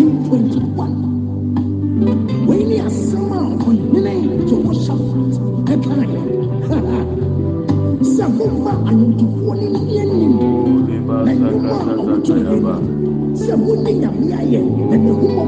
1921 0.00 2.48
wei 2.48 2.62
ne 2.68 2.76
asɛm 2.88 3.30
a 3.36 3.38
ɔhene 3.66 4.12
jehoshaphat 4.48 5.34
ɛkaeɛ 5.72 6.20
sɛ 8.14 8.24
momma 8.38 8.72
anwontofoɔ 8.88 9.52
no 9.60 9.66
nni 9.78 9.94
anim 10.02 10.34
na 11.24 11.30
nnwom 11.34 11.66
a 11.72 11.74
ɔmoto 12.00 12.32
no 12.34 12.40
anim 12.50 12.66
sɛ 13.42 13.52
mone 13.64 13.90
nyame 14.00 14.26
ayɛ 14.40 14.60
na 14.90 14.96
n'ahummɔborɔ 14.96 15.39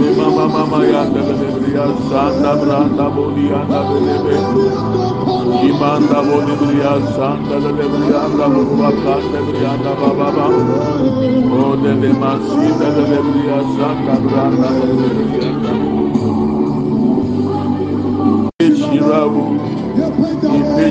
Oh, 0.00 0.12
mama 0.14 0.48
mama 0.48 0.86
ya 0.86 1.04
ndebelebria 1.10 1.84
sanda 2.10 2.54
branda 2.56 3.10
bodi 3.10 3.50
anda 3.50 3.80
belebe. 3.88 4.34
Imanda 5.68 6.18
bodi 6.22 6.54
bria 6.60 6.92
sanda 7.16 7.56
belebria 7.60 8.18
anda 8.26 8.46
buba 8.48 8.90
kanda 9.02 9.40
bria 9.48 9.70
anda 9.74 9.92
baba 10.00 10.28
ba. 10.36 10.46
Oh, 11.58 11.74
de 11.82 11.92
de 12.00 12.10
masida 12.20 12.88
belebria 12.96 13.58
sanda 13.76 14.14
branda 14.22 14.68
belebria 14.78 15.46
anda. 15.50 15.72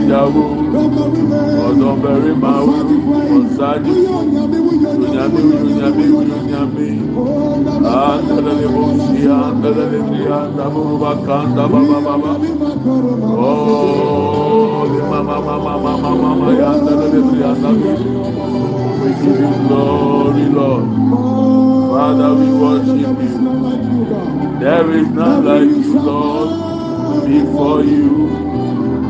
Shirabu, 0.01 0.43
Ipejabu, 0.43 0.43
Ọdọ̀bẹ̀rẹ̀ 1.67 2.35
máa 2.43 2.61
wú, 2.67 2.75
ọ̀sájú, 3.37 3.93
Unyami, 4.19 4.59
Unyami, 5.63 6.05
Unyami. 6.19 6.87
Andalele 7.97 8.67
bosi, 8.73 9.21
andalele 9.41 9.99
bria, 10.07 10.37
andaburu 10.45 10.95
bakanda 11.01 11.63
baba 11.71 11.97
baba. 12.05 12.31
Oh, 13.39 14.85
the 14.93 15.01
mama 15.11 15.35
mama 15.47 15.73
mama 15.85 16.11
mama, 16.21 16.47
andalele 16.71 17.19
bria, 17.27 17.49
andaburu. 17.53 18.13
We 19.01 19.09
give 19.21 19.39
you 19.43 19.51
glory, 19.67 20.45
Lord. 20.57 20.85
Father, 21.91 22.31
we 22.39 22.47
worship 22.61 23.19
you. 23.23 23.33
There 24.59 24.89
is 24.99 25.07
none 25.09 25.45
like 25.45 25.69
you, 25.85 25.99
Lord. 25.99 26.49
Before 27.27 27.83
you, 27.83 28.46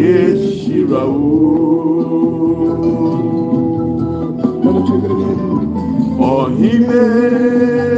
예시라우 0.00 1.20
어힘에 6.18 7.89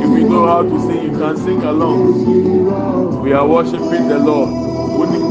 If 0.00 0.10
you 0.18 0.28
know 0.28 0.46
how 0.46 0.62
to 0.62 0.80
sing, 0.86 1.02
you 1.04 1.10
can 1.18 1.36
sing 1.36 1.62
along. 1.62 3.22
We 3.22 3.32
are 3.32 3.46
worshiping 3.46 4.08
the 4.08 4.18
Lord. 4.18 4.50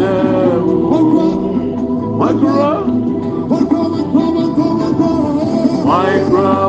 tịsẹwo 0.00 0.80
waikra 2.20 2.70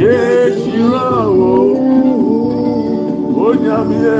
yeshirawo 0.00 1.52
onyamie 3.46 4.18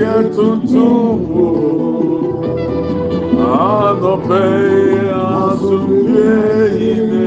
yẹ 0.00 0.14
tuntun 0.34 1.18
wo. 1.34 1.48
Anọpẹ 3.64 4.44
asomdwe 5.42 6.28
ine 6.90 7.26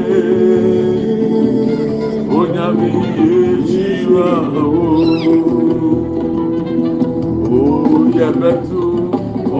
onyami 2.38 2.90
yeshira 3.18 4.30
wo 4.54 4.66
oyẹbẹtu 7.60 8.82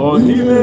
ọhine 0.08 0.62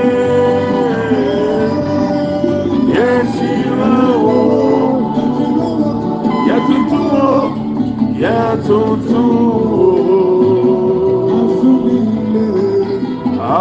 yẹtutuwo 8.61 10.21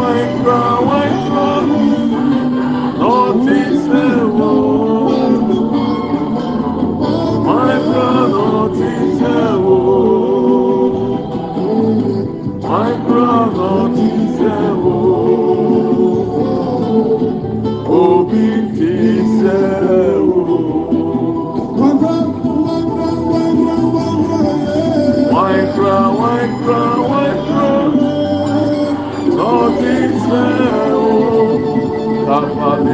waikra 0.00 0.65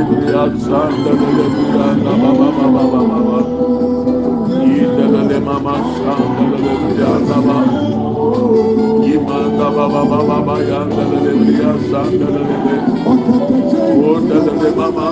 Ba 0.02 0.48
ba. 3.26 3.38
Yidele 4.64 5.38
mama 5.46 5.74
libya 6.64 7.10
mama. 14.76 15.06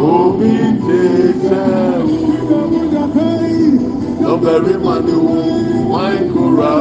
Obi 0.09 0.53
tịsẹwo. 0.85 2.17
Lọ́bẹ̀rẹ̀ 4.23 4.77
máa 4.85 4.99
ní 5.05 5.15
wo 5.25 5.37
waikra. 5.91 6.73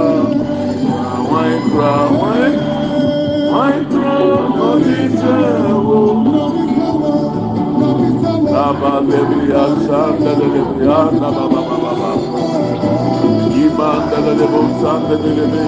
Waikra, 1.31 1.93
waikra. 2.21 2.77
Waikra, 3.55 4.15
nọtịsẹwo. 4.57 6.01
Laba 8.55 8.93
lebria 9.09 9.65
sanda 9.87 10.33
lebria 10.41 10.99
na 11.21 11.29
ba 11.37 11.45
ba 11.53 11.61
ba 11.69 11.77
ba 11.85 11.93
ba. 12.01 12.11
Imanda 13.63 14.19
lebo 14.39 14.61
sanda 14.81 15.15
lebe. 15.37 15.63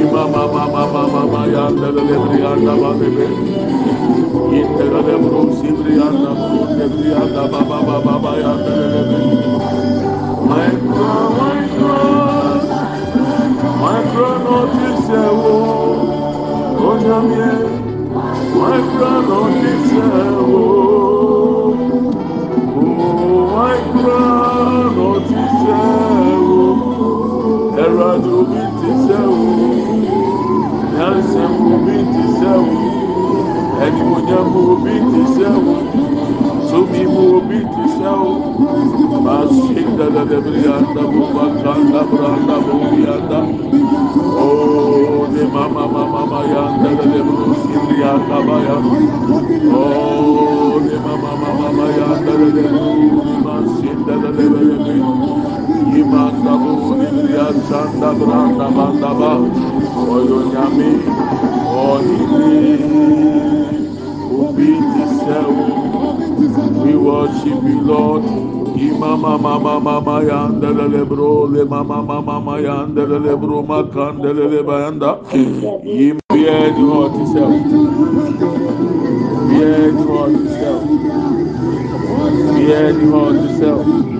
Ima 0.00 0.22
ma 0.32 0.42
ma 0.52 0.62
ma 0.64 0.64
ma 0.74 0.77
ma 1.12 1.22
ma 1.32 1.42
ya 1.46 1.64
lebria 1.70 2.52
na 2.64 2.74
ba 2.80 2.90
lebe. 3.00 3.26
Intera 4.58 5.00
lebro 5.06 5.40
sibria 5.58 6.08
na 6.22 6.30
ba 6.38 6.46
lebria 6.78 7.22
na 7.34 7.42
ba 7.52 7.60
ba 7.68 7.78
ba 7.86 7.96
ba 8.04 8.14
ba 8.22 8.32
ya 8.42 8.52
lebe. 8.64 9.18
Micro 10.48 11.14
micro 11.38 12.00
micro 13.82 14.30
notice 14.46 15.20
wo. 15.40 15.54
Onyamie 16.88 17.52
micro 18.60 19.12
notice 19.28 19.96
wo. 20.48 20.64
Micro 23.56 24.20
notice 24.96 25.62
wo. 26.48 26.68
dansem 31.08 31.52
obi 31.74 31.96
ti 32.12 32.22
sɛ 32.38 32.52
wo 32.68 32.76
ɛnimunyam 33.84 34.48
obi 34.72 34.94
ti 35.10 35.20
sɛ 35.36 35.48
wo 35.64 35.76
sumi 36.68 37.02
mu 37.12 37.22
obi 37.36 37.58
ti 37.72 37.82
sɛ 37.96 38.10
wo 38.24 38.32
baasi 39.24 39.80
dadadabiri 39.98 40.62
anda 40.76 41.02
bo 41.12 41.22
baka 41.34 41.70
anda 41.80 42.00
bra 42.10 42.28
anda 42.36 42.56
bo 42.64 42.74
bi 42.90 43.00
anda 43.14 43.40
ooo 44.44 45.24
ne 45.32 45.42
mama 45.54 45.84
o 46.20 46.40
ya 46.52 46.64
dadadabiri 46.82 47.56
siri 47.64 47.98
anda 48.12 48.38
ba 48.46 48.56
ya 48.68 48.76
ooo 49.80 50.76
ne 50.86 50.96
mama 51.06 51.32
mama 51.60 51.86
ya 51.98 52.08
dadadabiri 52.24 53.08
baasi 53.44 53.90
dadadabiri 54.06 54.96
yimanda 55.92 56.52
bo 56.62 56.72
ni 57.00 57.08
bi 57.16 57.32
anda 57.48 57.78
anda 57.88 58.10
bra 58.20 58.38
anda 58.44 58.68
ba 58.76 58.86
anda. 59.40 59.77
ɔyɛ 60.12 60.34
onyame 60.40 60.88
ɔhene 61.84 62.52
obi 64.40 64.70
te 64.92 65.04
sɛ 65.20 65.38
wo 65.56 65.66
we 66.82 66.92
worship 66.94 67.60
you 67.68 67.80
lord. 67.82 68.22
Imamamamamama 68.78 70.16
yandelelebro 70.28 71.50
le 71.52 71.64
mamamamama 71.64 72.54
yandelelebro 72.66 73.58
makandelelebayanda 73.66 75.10
yimbiɛ 75.96 76.56
ni 76.74 76.82
hɔ 76.90 77.00
te 77.14 77.22
sɛ 77.32 77.42
wo 77.50 77.58
biɛ 79.48 79.70
ni 79.96 80.02
e 80.02 80.06
hɔ 80.10 80.20
te 80.34 80.46
sɛ 80.58 80.70
wo 82.06 82.22
biɛ 82.54 82.80
ni 82.96 83.04
e 83.04 83.10
hɔ 83.12 83.22
e 83.30 83.38
te 83.40 83.48
sɛ 83.58 83.70
wo 83.76 84.17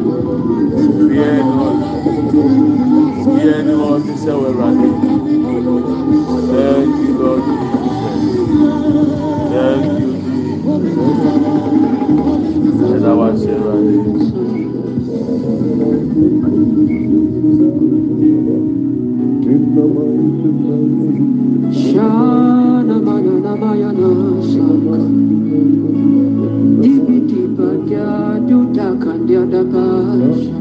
you 28.49 28.73
duck 28.73 29.07
on 29.07 29.27
the 29.27 29.43
other 29.43 29.63
bus. 29.63 30.58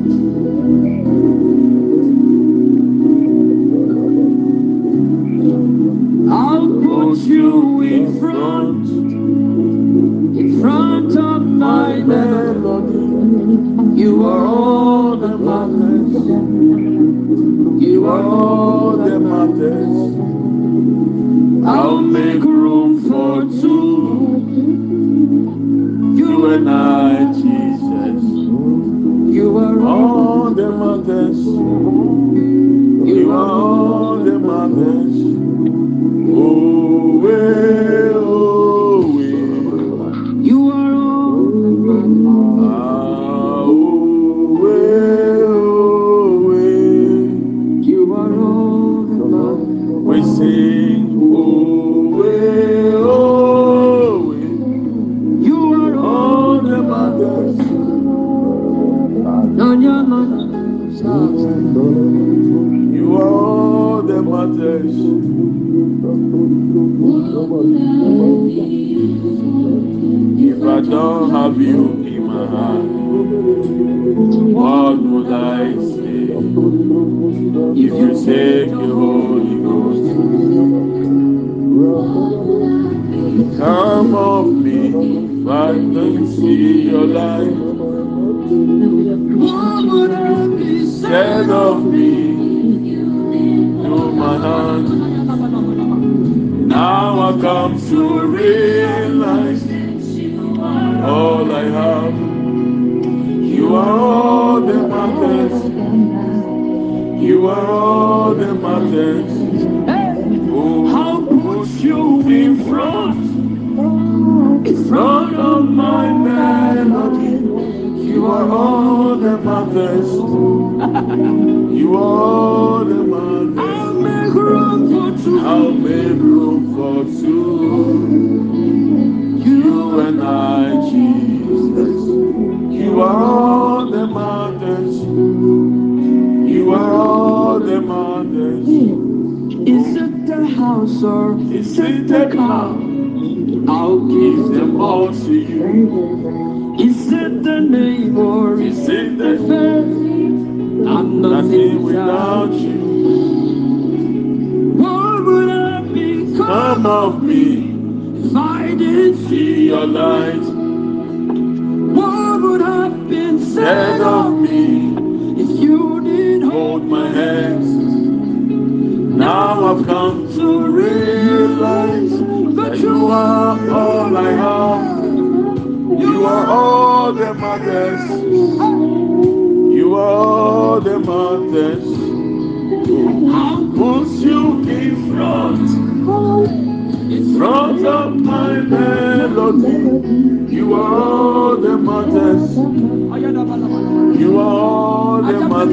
will 125.88 126.17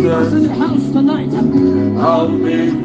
leave 0.04 0.12
us 0.12 0.32
in 0.34 0.44
house 0.50 0.92
tonight. 0.92 2.83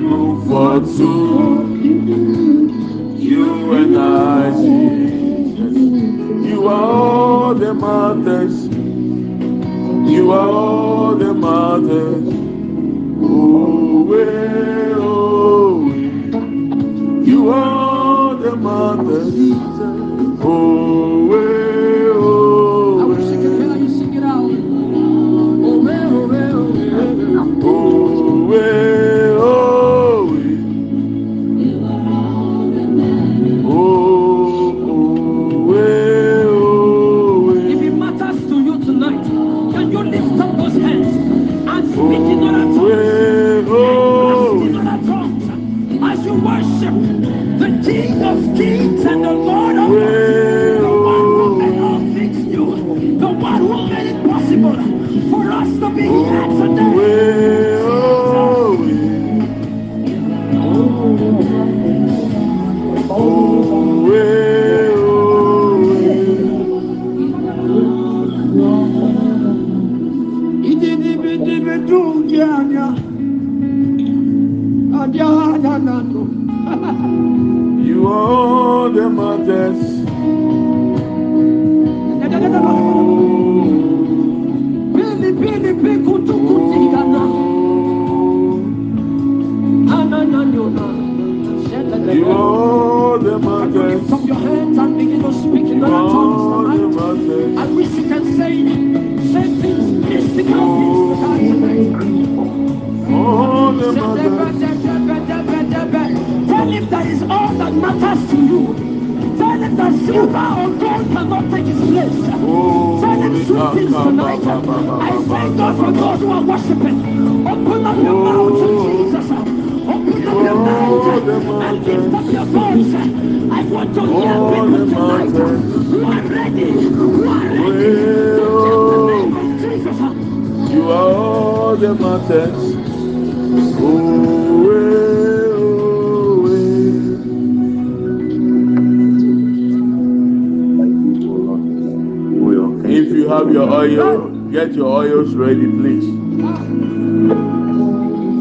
Have 143.39 143.53
your 143.53 143.69
oil, 143.71 144.29
get 144.51 144.73
your 144.73 144.87
oils 144.87 145.33
ready, 145.33 145.65
please. 145.65 146.05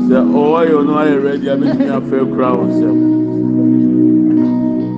The 0.09 0.19
oil 0.35 0.83
no 0.83 0.95
are 0.99 1.21
ready. 1.21 1.49
I 1.51 1.55
mean, 1.55 1.81
you 1.81 1.87
have 1.93 2.09
fair 2.11 2.27
crown. 2.27 2.71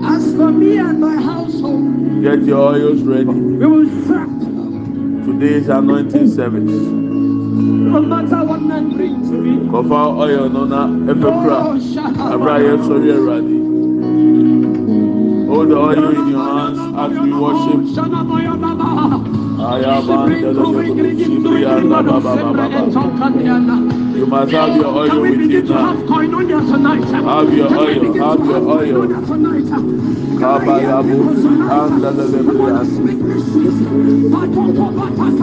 As 0.05 0.25
for 0.37 0.51
me 0.51 0.79
and 0.79 1.01
my 1.01 1.17
household, 1.21 2.23
Get 2.23 2.43
your 2.45 2.75
oils 2.75 3.03
ready. 3.03 3.25
we 3.27 3.67
will 3.67 3.91
serve 4.07 4.31
Today's 5.27 5.69
anointing 5.69 6.29
service. 6.35 6.71
no 7.93 8.01
matter 8.01 8.43
what 8.45 8.63
man 8.63 8.97
brings 8.97 9.29
to 9.29 9.35
me. 9.37 9.69
Kọfa 9.69 10.17
oil 10.17 10.49
no 10.49 10.65
na 10.65 10.87
efe 11.13 11.25
Oh, 11.25 11.43
kura. 11.43 11.81
shut 11.93 12.17
Abra 12.33 12.57
yẹ 12.65 12.73
sọrí 12.87 13.09
ẹ̀rọ̀adì. 13.17 13.57
Hold 15.49 15.69
the 15.71 15.77
oil 15.77 16.05
in 16.19 16.29
your 16.29 16.45
hands 16.57 16.79
as 17.03 17.13
we 17.19 17.31
worship. 17.33 17.81
You 24.17 24.27
must 24.27 24.53
have 24.53 24.77
your 24.77 24.87
oil 24.87 25.21
with 25.21 25.51
you 25.51 25.63
now. 25.63 25.93
have 27.29 27.53
your 27.55 27.69
oil, 27.79 28.15
have 28.15 28.47
your 28.47 28.63
oil. 28.69 29.07
Kabayabu 30.41 31.19
Andele 31.69 32.41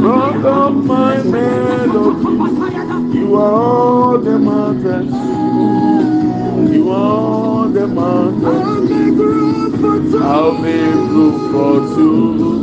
Rock 0.04 0.44
of 0.46 0.74
my 0.86 1.22
melody. 1.22 3.18
You 3.20 3.36
are 3.36 3.54
all 3.54 4.18
the 4.18 4.40
mountains. 4.40 5.14
You 6.74 6.90
are 6.90 6.96
all 6.96 7.70
the 7.70 7.88
mountains. 7.88 8.86
I'll 10.16 10.54
make 10.58 10.96
room 11.14 11.52
for 11.52 11.96
two. 11.96 12.57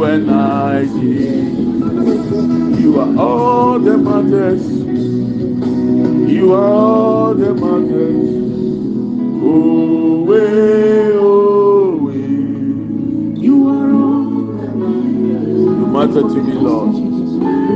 You 0.00 0.06
and 0.06 0.30
I. 0.30 0.80
You 2.80 3.00
are 3.00 3.18
all 3.18 3.78
the 3.78 3.98
mountains. 3.98 4.66
You 6.32 6.54
are 6.54 6.68
all 6.72 7.34
the 7.34 7.52
mountains. 7.52 8.30
Oh, 9.44 10.22
way, 10.22 11.10
oh, 11.12 11.96
way. 11.98 13.42
You 13.44 13.68
are 13.68 13.92
all 13.92 14.30
You 15.76 15.86
matter 15.92 16.22
to 16.22 16.42
me, 16.44 16.54
Lord. 16.54 16.94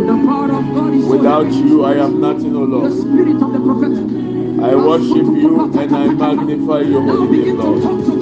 the 0.09 0.15
power 0.27 0.51
of 0.51 0.75
God 0.75 0.95
is 0.95 1.05
Without 1.05 1.53
you, 1.53 1.85
I 1.85 1.93
am 1.97 2.23
nothing, 2.23 2.57
oh 2.57 2.61
The 2.61 2.67
Lord. 2.67 2.93
spirit 3.03 3.43
of 3.43 3.53
the 3.53 3.61
prophet. 3.61 4.63
I 4.65 4.75
worship 4.77 5.27
you 5.43 5.61
and 5.79 5.95
I 5.95 6.09
magnify 6.09 6.81
your 6.81 7.03
holy 7.03 7.37
name, 7.37 7.59
Lord. 7.59 8.14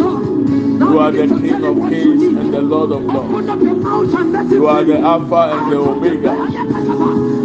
You 0.92 0.98
are 0.98 1.10
the 1.10 1.26
King 1.26 1.64
of 1.64 1.76
Kings 1.88 2.22
and 2.22 2.52
the 2.52 2.60
Lord 2.60 2.92
of 2.92 3.02
Lords. 3.04 4.52
You 4.52 4.66
are 4.66 4.84
the 4.84 4.98
Alpha 4.98 5.56
and 5.56 5.72
the 5.72 5.78
Omega. 5.78 6.34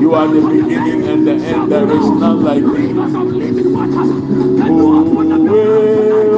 You 0.02 0.14
are 0.16 0.28
the 0.28 0.42
beginning 0.42 1.08
and 1.08 1.26
the 1.26 1.32
end. 1.32 1.72
There 1.72 1.90
is 1.90 2.10
none 2.10 2.44
like 2.44 2.60
you. 2.60 3.00
Oh, 4.70 5.16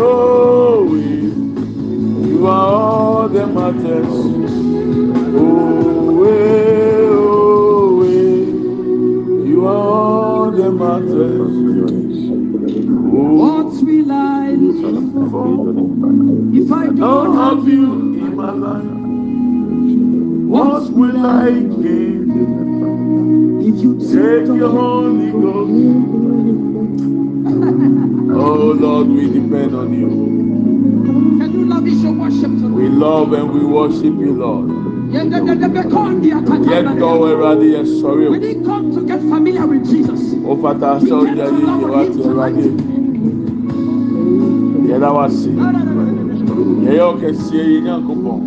oh, 0.05 0.93
you 0.93 2.45
are 2.45 2.67
all 2.75 3.27
the 3.27 3.47
matters. 3.47 4.38
Don't 17.59 17.67
have 17.67 17.67
have 17.67 17.67
you 17.67 18.25
in 18.25 18.35
my 18.35 18.51
life. 18.51 18.83
What 20.49 20.89
will 20.91 21.25
I 21.25 21.51
give? 21.51 22.29
If 23.61 23.75
you 23.83 23.99
Take 23.99 24.47
your 24.47 24.69
Holy 24.69 25.31
Ghost. 25.31 26.05
Oh 28.31 28.71
Lord, 28.79 29.07
we 29.07 29.27
depend 29.27 29.75
on 29.75 29.93
you. 29.93 30.07
Can 31.39 31.51
you 31.53 31.65
love 31.65 31.87
is 31.87 32.01
your 32.01 32.13
worship 32.13 32.49
We 32.49 32.87
love 32.87 33.33
and 33.33 33.51
we 33.51 33.65
worship 33.65 34.03
you, 34.03 34.33
Lord. 34.33 34.69
Yet 35.11 35.29
go 36.99 37.19
where 37.19 37.63
yes, 37.63 37.99
sorry. 37.99 38.29
We 38.29 38.39
didn't 38.39 38.63
come 38.65 38.93
to 38.93 39.01
get 39.05 39.19
familiar 39.19 39.65
with 39.65 39.85
Jesus. 39.89 40.33
O 40.45 40.55
fata 40.61 40.99
sọ 40.99 41.15
ọjà 41.25 41.45
yìí 41.49 41.65
yẹ 41.81 41.85
wá 41.89 42.05
ti 42.13 42.19
ẹ̀rọ 42.21 42.41
adé. 42.41 42.65
Yẹ́dá 44.89 45.98
ɛyɛ 46.89 47.03
ɔkɛseɛ 47.11 47.63
yi 47.71 47.77
nyankopɔn 47.85 48.39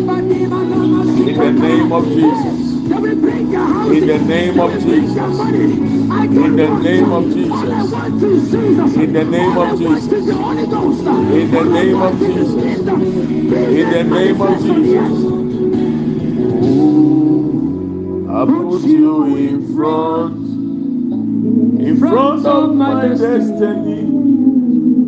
In 1.27 1.39
the 1.41 1.53
name 1.53 1.93
of 1.93 2.07
Jesus. 2.13 2.62
In 3.05 4.07
the 4.07 4.19
name 4.19 4.61
of 4.61 4.73
Jesus. 4.81 5.41
In 5.43 6.57
the 6.57 6.69
name 6.81 7.13
of 7.13 7.25
Jesus. 7.35 7.97
In 8.97 9.13
the 9.13 9.25
name 9.25 9.59
of 9.59 9.77
Jesus. 9.77 10.29
In 10.29 11.51
the 11.51 11.65
name 11.65 12.01
of 12.01 12.19
Jesus. 12.21 12.55
In 12.55 13.91
the 13.91 14.05
name 14.05 14.41
of 14.41 14.63
Jesus. 14.63 15.33
I 18.31 18.45
put 18.47 18.83
you 18.85 19.27
in 19.37 19.75
front, 19.75 20.37
in 21.81 21.99
front 21.99 22.47
of 22.47 22.75
my 22.77 23.09
destiny. 23.09 24.03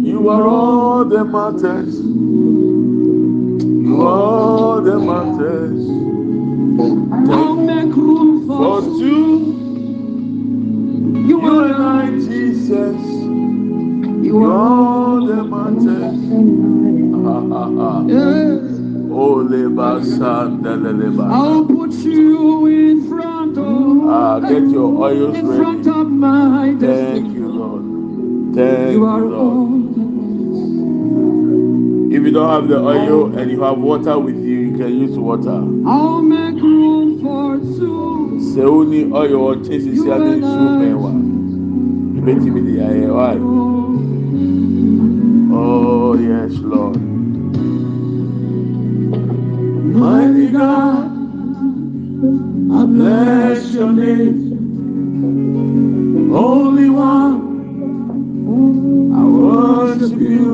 You 0.09 0.29
are 0.31 0.47
all 0.47 1.05
the 1.05 1.25
matters. 1.25 2.01
You 3.71 4.03
are 4.03 4.21
all 4.21 4.81
the 4.83 4.99
matters. 4.99 5.95
I'll 7.31 7.54
make 8.65 8.73
room 8.73 8.83
For 8.83 8.83
for 8.83 8.99
two, 9.01 9.69
you 11.29 11.41
you 11.43 11.65
and 11.65 11.75
I. 11.75 12.11
Jesus. 12.11 12.97
You 13.03 14.25
You 14.25 14.45
are 14.45 14.53
are 14.53 14.53
all. 14.53 15.27
the 15.27 15.45
matters. 15.45 16.21
I'll 21.21 21.65
put 21.67 21.93
you 21.93 22.67
in 22.67 23.09
front 23.09 23.59
of 23.59 24.09
Ah, 24.09 24.41
get 24.41 24.63
your 24.71 25.03
oils 25.03 25.37
in 25.37 25.47
front 25.47 25.87
of 25.87 26.11
my 26.11 26.75
Thank 26.81 27.35
you, 27.35 27.49
Lord. 27.49 27.83
Thank 28.57 28.93
You 28.93 28.99
you, 28.99 29.07
are 29.07 29.21
Lord. 29.21 29.85
If 32.13 32.23
you 32.23 32.31
don't 32.31 32.51
have 32.51 32.69
the 32.69 32.79
oil 32.79 33.37
and 33.37 33.51
you 33.51 33.63
have 33.63 33.79
water 33.79 34.19
with 34.19 34.37
you, 34.37 34.59
you 34.71 34.79
can 34.79 35.01
use 35.01 35.19
water. 35.19 35.51
I'll 35.89 36.23
make 36.23 36.63
room 36.63 37.21
for 37.23 37.59
two. 37.79 38.14
Sɛ 38.55 38.65
ní 38.91 39.01
oil 39.19 39.35
ɔtí 39.49 39.75
sisi 39.85 40.09
adi 40.15 40.33
nsu 40.41 40.65
mẹ́wàá, 40.81 41.13
ìbẹ́tìmí 42.19 42.61
di 42.67 42.75
ayẹ 42.87 43.07
wáyé. 43.17 43.41
Oh 45.61 46.15
yes, 46.29 46.55
Lord. 46.73 46.97
Mighty 50.01 50.47
God, 50.59 51.05
I 52.79 52.81
bless 52.97 53.61
your 53.75 53.93
name. 54.03 54.37
Only 56.33 56.89
one, 56.91 57.37
I 59.21 59.23
worship 59.39 60.21
you. 60.21 60.53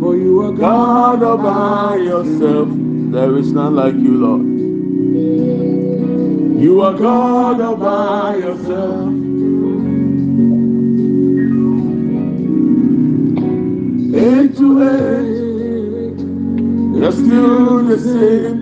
For 0.00 0.12
you 0.16 0.34
are 0.46 0.52
God 0.52 1.22
all 1.22 1.38
by 1.38 1.96
yourself, 2.10 2.68
there 3.12 3.36
is 3.40 3.52
none 3.52 3.74
like 3.74 3.96
you, 4.06 4.14
Lord. 4.24 4.47
You 6.58 6.80
are 6.82 6.92
God 6.92 7.60
all 7.60 7.76
by 7.76 8.34
yourself. 8.34 9.08
Eight 14.12 14.56
to 14.56 14.82
eight, 14.82 16.18
you're 16.98 17.12
still 17.12 17.84
the 17.84 17.96
same. 17.96 18.58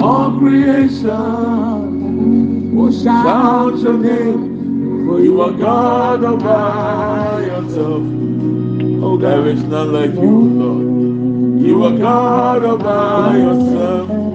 All 0.00 0.38
creation 0.38 1.04
will 2.74 2.92
shout 2.92 3.24
shout 3.26 3.78
your 3.80 3.98
name. 3.98 5.06
For 5.06 5.20
you 5.20 5.42
are 5.42 5.52
God 5.52 6.24
all 6.24 6.38
by 6.38 7.42
yourself. 7.44 8.02
Oh, 9.04 9.18
there 9.18 9.46
is 9.48 9.62
none 9.64 9.92
like 9.92 10.14
you, 10.14 10.40
Lord. 10.60 11.60
You 11.60 11.84
are 11.84 11.98
God 11.98 12.64
all 12.64 12.78
by 12.78 13.36
yourself. 13.36 14.29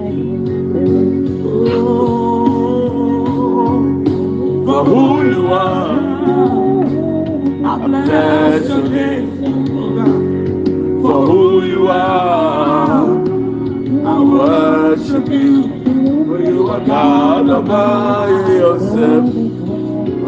By 17.64 18.28
yourself. 18.28 19.30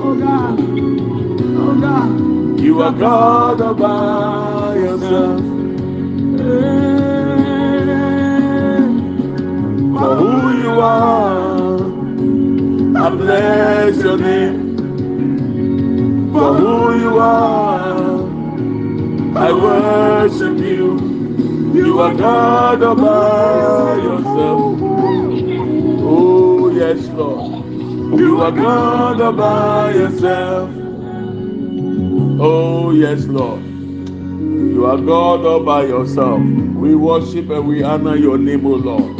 Oh 0.00 0.14
God, 0.18 0.60
oh 0.60 1.74
God. 1.80 2.60
You 2.60 2.82
are 2.82 2.92
God 2.92 3.78
by 3.78 4.74
yourself. 4.76 5.40
For 9.98 10.14
who 10.16 10.62
you 10.62 10.80
are, 10.80 11.78
I 12.96 13.10
bless 13.10 13.96
your 13.98 14.18
name. 14.18 14.76
For 16.32 16.54
who 16.54 17.00
you 17.00 17.18
are, 17.18 18.28
I 19.36 19.52
worship 19.52 20.58
you. 20.58 20.98
You 21.74 22.00
are 22.00 22.14
God 22.14 22.80
by 22.96 23.96
yourself. 24.02 24.67
Oh, 26.98 27.04
yes, 27.04 27.08
Lord. 27.10 28.20
You 28.20 28.40
are 28.40 28.50
God 28.50 29.20
all 29.20 29.32
by 29.32 29.92
yourself. 29.94 30.70
Oh, 32.40 32.90
yes, 32.92 33.24
Lord. 33.26 33.62
You 33.62 34.86
are 34.86 34.96
God 34.98 35.44
all 35.44 35.62
by 35.64 35.84
yourself. 35.84 36.40
We 36.40 36.94
worship 36.94 37.50
and 37.50 37.68
we 37.68 37.82
honor 37.82 38.16
your 38.16 38.38
name, 38.38 38.66
O 38.66 38.70
Lord. 38.70 39.16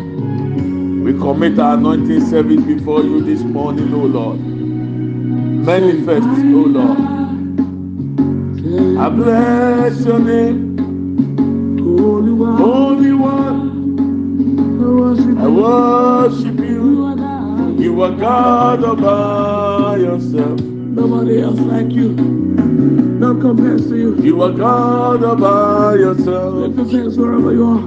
We 1.04 1.12
commit 1.18 1.58
our 1.58 1.74
anointing 1.74 2.26
service 2.26 2.62
before 2.62 3.02
you 3.02 3.22
this 3.22 3.42
morning, 3.42 3.92
O 3.94 3.98
Lord. 3.98 4.40
Manifest, 4.40 6.26
O 6.26 6.64
Lord. 6.78 6.98
I 8.98 9.08
bless 9.08 10.04
your 10.04 10.18
name, 10.18 10.76
Holy 11.78 12.32
One, 12.32 12.56
Holy 12.56 13.12
One. 13.12 13.68
I 15.38 15.46
worship. 15.46 16.47
You 17.98 18.04
are 18.04 18.12
God 18.12 18.84
all 18.84 18.94
by 18.94 19.96
yourself. 19.96 20.60
Nobody 20.60 21.42
else 21.42 21.58
like 21.58 21.90
you. 21.90 22.10
None 22.10 23.40
compares 23.40 23.88
to 23.88 23.96
you. 23.96 24.14
You 24.22 24.40
are 24.40 24.52
God 24.52 25.24
all 25.24 25.34
by 25.34 25.94
yourself. 25.96 26.54
Lift 26.76 26.92
your 26.92 27.02
hands 27.02 27.18
wherever 27.18 27.52
you 27.52 27.64
are. 27.66 27.82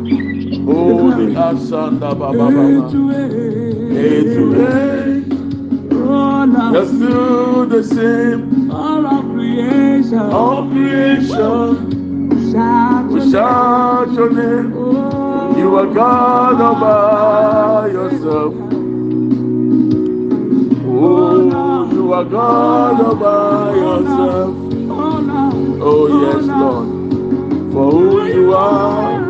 Oh, 0.69 0.97
Holy 0.97 1.33
Asanda 1.33 2.11
Baba 2.19 2.51
Hey, 3.95 4.23
today, 4.35 5.23
All 5.95 6.45
you're 6.73 6.81
of, 6.81 6.87
still 6.89 7.65
the 7.67 7.81
same. 7.81 8.69
all 8.69 9.05
of 9.07 9.23
creation. 9.33 10.19
All 10.19 10.69
creation, 10.71 12.51
Shout 12.51 13.05
we 13.07 13.31
shout 13.31 14.11
your 14.11 14.29
name. 14.29 14.71
name. 14.71 14.77
Oh, 14.77 15.57
You 15.57 15.77
are 15.77 15.87
God 15.93 16.59
all 16.59 16.75
by 16.75 17.87
yourself. 17.93 18.60
You 22.11 22.17
are 22.17 22.25
God 22.25 22.99
all 23.05 23.15
by 23.15 23.73
yourself. 23.73 24.53
Oh, 25.81 26.07
yes, 26.23 26.45
Lord. 26.45 26.87
For 27.71 27.87
who 27.89 28.25
you 28.27 28.53
are, 28.53 29.21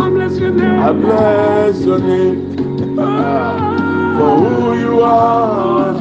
I 0.00 0.10
bless 0.10 0.36
your 0.40 0.50
name. 0.50 0.80
I 0.80 0.92
bless 0.92 1.80
your 1.84 2.00
name. 2.00 2.56
For 2.96 4.36
who 4.42 4.74
you 4.80 5.00
are, 5.00 5.94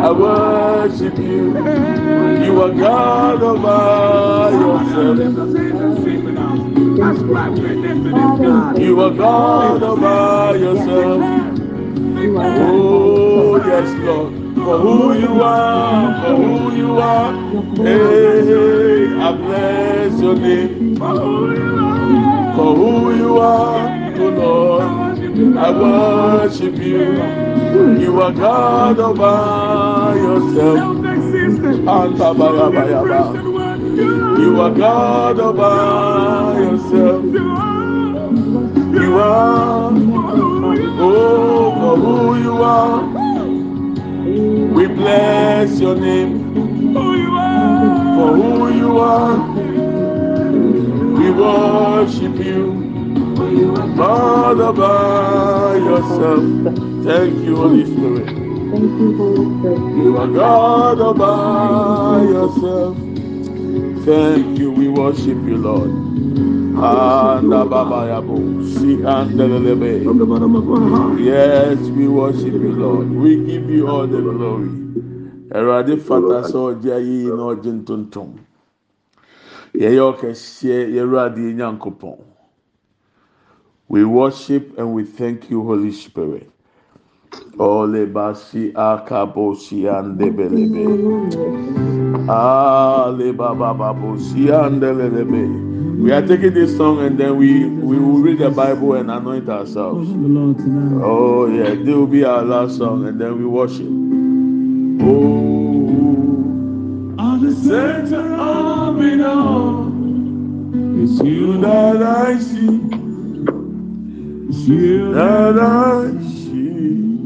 I 0.00 0.10
worship 0.12 1.18
you. 1.18 1.52
You 2.42 2.62
are 2.62 2.72
God 2.72 3.42
all 3.42 3.58
by 3.58 4.48
yourself. 4.64 5.18
You 8.80 9.00
are 9.02 9.10
God 9.10 9.82
all 9.82 9.96
by 9.98 10.54
yourself. 10.56 11.45
Oh, 12.28 13.56
yes, 13.64 13.88
Lord. 14.00 14.32
For 14.56 14.78
who 14.78 15.14
you 15.14 15.42
are, 15.42 16.22
for 16.22 16.34
who 16.36 16.74
you 16.76 16.98
are. 16.98 17.32
Hey, 17.76 19.14
I 19.14 19.32
bless 19.32 20.20
your 20.20 20.34
name. 20.34 20.96
For 20.96 22.74
who 22.74 23.14
you 23.14 23.38
are, 23.38 24.12
oh 24.18 24.28
Lord. 24.30 24.82
I 25.56 25.70
worship 25.70 26.76
you. 26.78 27.12
You 28.00 28.20
are 28.22 28.32
God 28.32 28.96
by 29.16 30.14
yourself. 30.16 30.78
You 34.38 34.60
are 34.60 34.74
God 34.74 35.36
by 35.56 36.58
yourself. 36.58 37.24
You 38.96 39.18
are, 39.18 39.92
oh, 40.98 41.65
for 42.02 42.02
who 42.02 42.42
you 42.42 42.62
are. 42.62 43.02
We 44.76 44.86
bless 44.88 45.80
your 45.80 45.96
name 45.96 46.54
for 46.94 48.36
who 48.36 48.74
you 48.74 48.98
are. 48.98 49.38
We 51.18 51.30
worship 51.30 52.36
you, 52.44 52.74
God 53.96 54.60
all 54.60 54.72
by 54.72 55.76
yourself. 55.76 56.44
Thank 57.04 57.44
you, 57.44 57.56
Holy 57.56 57.84
Spirit. 57.86 58.26
Thank 58.26 58.90
you, 59.00 59.16
Holy 59.16 59.46
Spirit. 59.58 59.96
You 59.96 60.18
are 60.18 60.28
God 60.28 61.00
all 61.00 61.14
by 61.14 62.22
yourself. 62.24 62.96
Thank 64.04 64.58
you. 64.58 64.70
We 64.72 64.88
worship 64.88 65.38
you, 65.48 65.56
Lord. 65.56 66.05
Anda 66.76 67.64
baba 67.64 68.22
si 68.62 68.96
my 68.96 69.08
heart. 70.90 71.18
Yes, 71.20 71.78
we 71.96 72.06
worship 72.06 72.52
you, 72.52 72.72
Lord. 72.72 73.10
We 73.10 73.36
give 73.44 73.70
you 73.70 73.88
all 73.88 74.06
the 74.06 74.20
glory. 74.20 74.68
Ẹ̀rọ̀adé 75.50 75.96
fata 75.98 76.42
sọ 76.42 76.58
ọjà 76.74 76.96
yìí 77.00 77.28
na 77.36 77.42
ọjì 77.52 77.70
ntontom. 77.80 78.28
Yẹ̀yẹ́ 79.74 80.04
ọ̀kẹ́síẹ́ 80.10 80.90
yẹ̀rọ̀adé 80.96 81.54
nyankopɔn. 81.58 82.18
We 83.88 84.04
worship 84.04 84.76
and 84.78 84.92
we 84.92 85.04
thank 85.04 85.50
you, 85.50 85.62
Holy 85.62 85.92
Spirit. 85.92 86.50
Ole 87.58 88.06
basi 88.06 88.72
akabosi 88.74 89.88
andebelebe. 89.88 90.84
Ale 92.28 93.32
baba 93.32 93.72
babosi 93.74 94.50
andelelebe. 94.52 95.75
We 95.98 96.12
are 96.12 96.22
taking 96.26 96.54
this 96.54 96.76
song 96.76 97.00
and 97.04 97.18
then 97.18 97.36
we 97.38 97.64
we 97.66 97.98
will 97.98 98.18
read 98.20 98.38
the 98.38 98.50
Bible 98.50 98.94
and 98.94 99.10
anoint 99.10 99.48
ourselves. 99.48 100.08
Oh 101.02 101.46
yeah, 101.48 101.70
this 101.74 101.88
will 101.88 102.06
be 102.06 102.24
our 102.24 102.42
last 102.44 102.76
song 102.78 103.06
and 103.08 103.20
then 103.20 103.38
we 103.38 103.46
worship. 103.46 103.88
Oh, 105.02 105.56
On 107.18 107.40
the 107.44 107.54
center 107.54 108.34
of 108.34 109.00
it 109.02 109.20
all, 109.22 109.88
it's 111.02 111.20
you 111.22 111.58
that 111.60 112.02
I 112.02 112.38
see, 112.38 112.80
it's 114.48 114.68
you 114.68 115.12
that 115.14 115.58
I 115.58 116.10
see. 116.22 117.16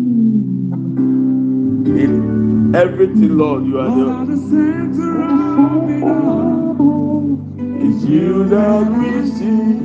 In 2.04 2.74
everything, 2.74 3.38
Lord, 3.38 3.64
you 3.66 3.78
are 3.80 3.90
there. 3.96 4.16
It's 7.82 8.04
you 8.04 8.44
that 8.44 8.90
we 8.92 9.26
see. 9.26 9.80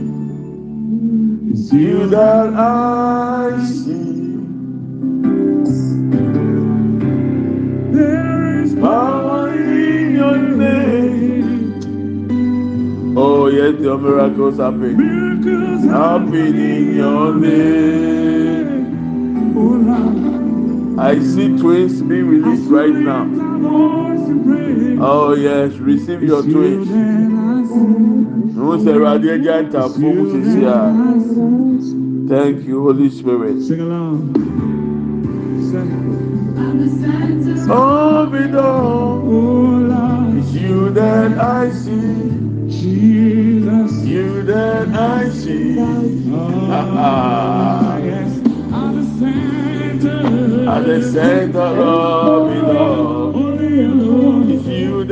It's 1.52 1.72
you 1.72 2.08
that 2.10 2.54
I 2.54 3.66
see. 3.66 4.36
there 7.96 8.62
is 8.64 8.76
Power 8.76 9.54
in 9.54 10.16
your 10.16 10.38
name. 10.38 11.84
Oh, 13.18 13.48
yes, 13.48 13.80
your 13.80 13.98
miracles 13.98 14.58
happen. 14.58 14.98
miracles 14.98 15.86
Happen 15.86 16.36
in 16.36 16.96
your 16.96 17.34
name. 17.34 18.86
Oh, 19.58 19.78
Lord. 19.88 21.00
I 21.00 21.20
see 21.20 21.58
twins 21.58 22.02
being 22.02 22.28
released 22.28 22.70
right 22.70 22.94
now. 22.94 23.26
Oh, 25.00 25.34
yes, 25.34 25.74
receive 25.74 26.24
your 26.24 26.42
twins. 26.42 26.90
Who 27.76 28.84
said 28.84 28.96
Radio 28.96 29.38
Janta 29.38 29.90
Focus 29.90 30.34
is 30.34 30.56
here? 30.56 30.94
Thank 32.30 32.66
you, 32.66 32.84
Holy 32.84 33.10
Spirit. 33.10 33.62
Sing 33.62 33.82
along. 33.82 34.32
Oh, 37.68 38.30
Lord, 38.32 40.38
it's 40.38 40.52
you 40.54 40.90
that 40.92 41.38
I 41.38 41.70
see. 41.72 42.32
Jesus, 42.70 43.92
you 44.06 44.44
that 44.44 44.88
I 44.90 45.30
see. 45.30 45.78
Ah, 46.72 47.98
yes, 47.98 48.38
at 48.38 48.94
the 48.94 49.04
center, 49.20 50.70
at 50.70 50.86
the 50.86 51.02
center 51.12 51.60
of 51.60 52.52
it 52.52 52.64
all. 52.78 53.25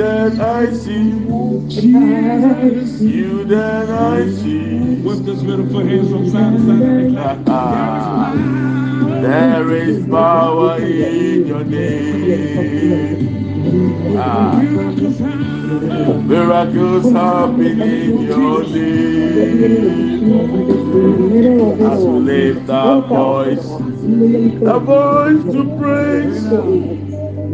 That 0.03 0.39
I 0.39 0.73
see. 0.73 1.11
Jesus. 1.69 3.01
You 3.01 3.45
that 3.45 3.89
I 3.89 4.29
see. 4.29 5.01
With 5.01 5.25
this 5.25 5.41
beautiful 5.41 5.79
hands 5.79 6.09
from 6.09 6.29
side 6.29 6.53
to 6.53 6.59
side. 6.65 7.53
There 9.23 9.69
is 9.71 10.05
power 10.07 10.77
in 10.81 11.47
your 11.47 11.63
name. 11.63 13.29
Ah, 14.17 14.59
miracles 16.33 17.11
happen 17.11 17.81
in 17.81 18.21
your 18.21 18.63
name. 18.63 20.23
As 21.81 21.99
we 22.03 22.19
lift 22.19 22.69
our 22.69 23.01
voice, 23.01 23.67
a 24.75 24.79
voice 24.79 25.43
to 25.53 25.63
praise. 25.79 26.43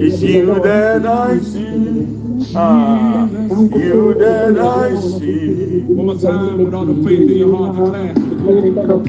It's 0.02 0.22
you 0.22 0.60
that 0.62 1.06
I 1.06 1.40
see. 1.40 2.29
Ah, 2.56 3.28
you 3.30 4.14
that 4.16 4.58
I 4.58 5.00
see. 5.00 5.82
One 5.82 6.06
more 6.08 6.18
time 6.18 6.58
with 6.64 6.74
all 6.74 6.86
the 6.86 6.96
faith 7.08 7.30
in 7.30 7.38
your 7.38 7.74
heart 7.74 8.16
declare. 8.50 9.00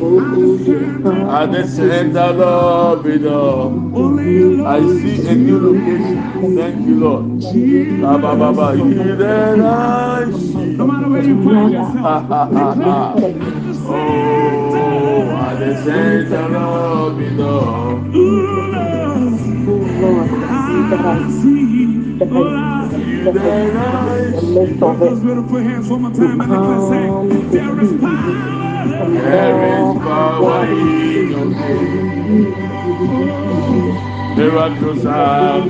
At 1.30 1.52
the 1.52 1.66
center 1.66 2.20
of 2.20 3.06
it 3.06 3.26
all. 3.26 3.68
Only. 3.96 4.64
I 4.64 4.80
see 4.80 5.26
a 5.26 5.34
new 5.34 5.58
location. 5.58 6.56
Thank 6.56 6.86
you, 6.86 7.00
Lord. 7.00 7.44
Ah, 8.04 8.18
ba, 8.18 8.36
ba, 8.36 8.52
ba. 8.52 8.76
You 8.76 9.16
that 9.16 9.60
I 9.60 10.30
see. 10.32 10.76
No 10.76 10.86
matter 10.86 11.08
where 11.08 11.24
you 11.24 11.42
find 11.44 11.72
yourself. 11.72 12.30
Oh, 13.92 15.36
at 15.36 15.58
the 15.58 15.74
center 15.84 16.56
of 16.56 17.20
it 17.20 17.40
all. 17.40 18.04
You 18.12 18.70
that 18.72 18.92
I 20.92 21.28
see. 21.28 21.70
Those 22.20 22.30
beautiful 22.30 22.89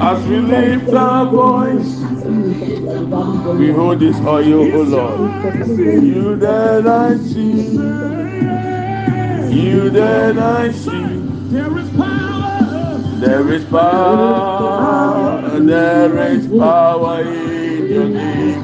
As 0.00 0.26
we 0.28 0.38
lift 0.38 0.94
our 0.94 1.26
voice, 1.26 1.98
we 3.58 3.72
hold 3.72 3.98
this 4.00 4.16
oil, 4.20 4.70
oh 4.74 4.82
Lord. 4.82 5.20
You 6.04 6.36
that 6.36 6.86
I 6.86 7.16
see, 7.16 7.72
you 9.50 9.90
that 9.90 10.38
I 10.38 10.72
see. 10.72 11.17
There 11.50 11.78
is 11.78 11.90
power. 11.90 12.98
There 13.20 13.52
is 13.52 13.64
power, 13.66 15.60
there 15.60 16.18
is 16.32 16.46
power 16.48 17.22
in 17.22 17.88
your 17.88 18.08
name. 18.08 18.62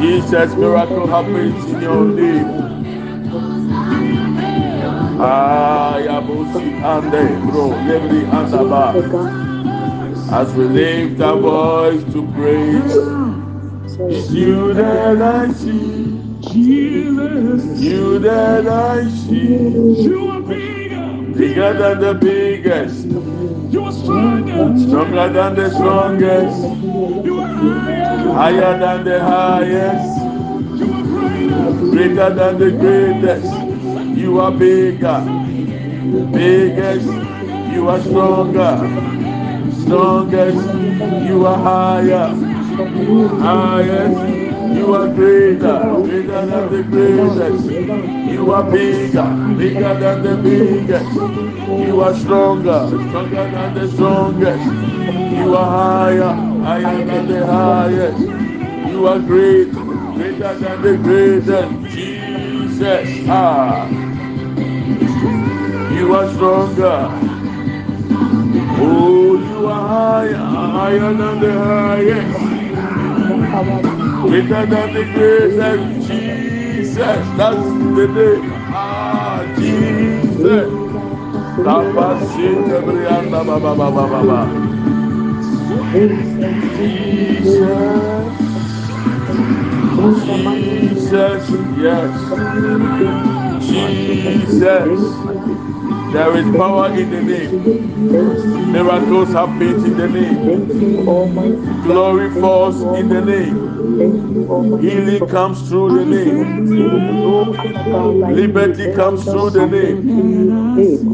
Jesus, 0.00 0.54
miracle 0.56 1.06
happens 1.06 1.64
in 1.70 1.82
your 1.82 2.04
name. 2.06 2.74
Ah, 5.20 5.98
Yabusi 6.00 6.82
Ande, 6.82 7.50
bro, 7.50 7.70
Lebri 7.86 8.24
Andaba. 8.30 8.94
As 10.32 10.52
we 10.54 10.64
lift 10.66 11.20
our 11.22 11.38
voice 11.40 12.04
to 12.12 12.26
praise, 12.32 12.96
you 14.32 14.74
that 14.74 15.22
I 15.22 15.52
see, 15.52 16.20
Jesus. 16.40 17.80
you 17.80 18.18
that 18.20 18.66
I 18.68 19.08
see. 19.08 20.02
You 20.02 20.33
bigger. 21.36 21.72
Than 21.74 22.00
the 22.00 22.14
biggest, 22.14 23.06
You 23.72 23.84
are 23.84 23.92
stronger. 23.92 24.78
stronger 24.78 25.28
than 25.32 25.54
the 25.54 25.70
strongest. 25.70 26.60
You 27.24 27.40
are 27.40 27.48
higher. 27.48 28.32
higher 28.32 28.78
than 28.78 29.04
the 29.04 29.20
highest, 29.20 30.22
You 30.80 30.92
are 30.94 31.02
greater. 31.02 31.90
greater 31.90 32.30
than 32.34 32.58
the 32.58 32.70
greatest. 32.70 33.52
You 34.18 34.40
are 34.40 34.52
bigger, 34.52 35.20
biggest. 36.32 37.08
You 37.74 37.88
are 37.88 38.00
stronger, 38.00 38.74
strongest. 39.82 40.68
You 41.28 41.46
are 41.46 41.58
higher, 41.58 42.28
highest. 43.40 44.33
You 44.94 45.00
are 45.00 45.10
greater, 45.12 45.80
greater 46.04 46.46
than 46.46 46.70
the 46.70 46.84
greatest. 46.84 47.64
You 48.32 48.52
are 48.52 48.62
bigger, 48.70 49.26
bigger 49.58 49.94
than 49.98 50.22
the 50.22 50.36
biggest. 50.36 51.12
You 51.88 52.00
are 52.00 52.14
stronger, 52.14 52.86
stronger 52.86 53.50
than 53.50 53.74
the 53.74 53.88
strongest. 53.90 54.64
You 55.34 55.56
are 55.56 55.66
higher, 55.66 56.32
higher 56.62 57.04
than 57.04 57.26
the 57.26 57.44
highest. 57.44 58.20
You 58.88 59.08
are 59.08 59.18
great, 59.18 59.72
greater 59.72 60.54
than 60.60 60.82
the 60.82 60.96
greatest. 60.96 61.72
Jesus, 61.92 63.08
ah, 63.28 63.88
you 65.92 66.14
are 66.14 66.28
stronger. 66.34 67.10
Oh, 68.78 69.38
you 69.42 69.66
are 69.66 69.88
higher, 69.88 70.36
higher 70.36 71.12
than 71.14 71.40
the 71.40 71.52
highest. 71.52 72.54
Greater 74.28 74.66
than 74.66 74.94
the 74.94 75.04
grace 75.14 75.58
of 75.58 76.08
Jesus, 76.08 76.96
that's 76.96 77.68
the 77.96 78.08
name. 78.08 78.52
Ah, 78.72 79.44
Jesus. 79.58 80.70
Jesus. 82.36 82.98
Jesus, 90.24 91.50
yes. 91.78 92.12
Jesus. 93.64 94.60
There 96.12 96.36
is 96.36 96.56
power 96.56 96.88
in 96.98 97.10
the 97.10 97.22
name. 97.22 98.72
Miracles 98.72 99.28
happen 99.30 99.84
in 99.84 99.96
the 99.96 100.08
name. 100.08 100.54
Glory 101.84 102.30
falls 102.40 102.82
in 102.98 103.08
the 103.08 103.20
name. 103.20 103.63
Healing 104.78 105.26
comes 105.28 105.68
through 105.68 105.92
the 105.92 106.06
name. 106.06 106.54
Liberty 108.26 108.88
comes 108.88 109.28
through 109.28 109.50
the 109.50 109.66
name. 109.66 110.08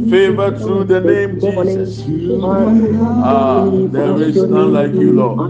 Favor 0.08 0.52
through 0.52 0.84
the 0.84 1.00
name 1.00 1.38
Jesus. 1.40 2.10
Ah, 3.20 3.80
there 3.86 4.20
is 4.22 4.46
none 4.46 4.72
like 4.72 4.98
you, 5.00 5.12
Lord. 5.12 5.44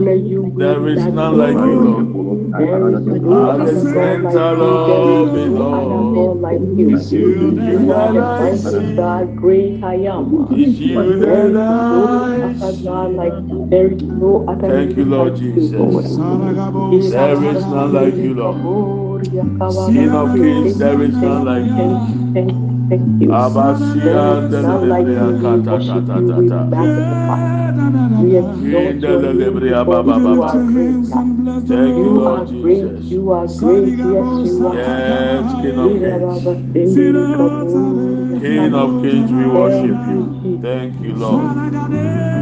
There 0.55 0.89
is 0.89 1.09
none 1.09 1.37
like 1.39 1.63
you, 1.65 1.79
Lord. 1.81 2.09
The 2.51 3.81
center 3.81 4.63
of 4.63 5.37
it 5.37 5.61
all. 5.61 6.47
It's 6.79 7.13
you 7.13 7.51
that 7.53 8.17
I 8.17 8.57
see. 8.57 8.97
God, 8.97 9.37
great 9.37 9.83
I. 9.85 9.95
It's 10.51 10.79
you 10.81 10.95
that 11.21 11.55
I 11.57 12.71
see. 12.71 13.67
There 13.71 13.93
is 13.93 14.03
no 14.03 14.45
other 14.49 14.69
Thank 14.69 14.97
you, 14.97 15.05
Lord 15.05 15.37
Jesus. 15.37 15.71
There 15.71 17.45
is 17.45 17.67
none 17.67 17.93
like 17.93 18.15
you, 18.17 18.35
Lord. 18.35 19.23
King 19.31 20.11
of 20.11 20.35
kings, 20.35 20.79
there 20.79 21.03
is 21.03 21.15
none 21.15 21.45
like 21.45 21.65
you. 21.65 22.33
Thank 22.35 22.51
you. 23.21 23.29
Like 23.29 23.87
you. 23.95 24.51
delebrea 24.51 25.39
kata 25.43 25.79
kata 26.19 27.60
Thank 31.69 31.97
you, 31.97 32.05
You 32.05 32.11
Lord. 32.11 32.49
Jesus. 32.49 33.11
You 33.11 33.31
are 33.33 33.49
great. 33.49 33.95
Yes, 34.03 34.45
you 34.45 34.67
are. 34.67 34.77
Yes, 34.77 35.55
King 35.63 35.79
of 35.79 35.93
are 36.05 36.23
kings. 36.23 36.45
our 36.47 36.57
Sindiri 36.75 37.31
Kaburu. 37.37 38.41
King 38.41 38.75
of 38.75 39.01
kings, 39.03 39.33
we 39.33 39.47
worship 39.49 40.07
you. 40.07 40.35
you, 40.45 40.59
Thank 40.63 41.03
you, 41.03 41.15
Lord. 41.15 41.57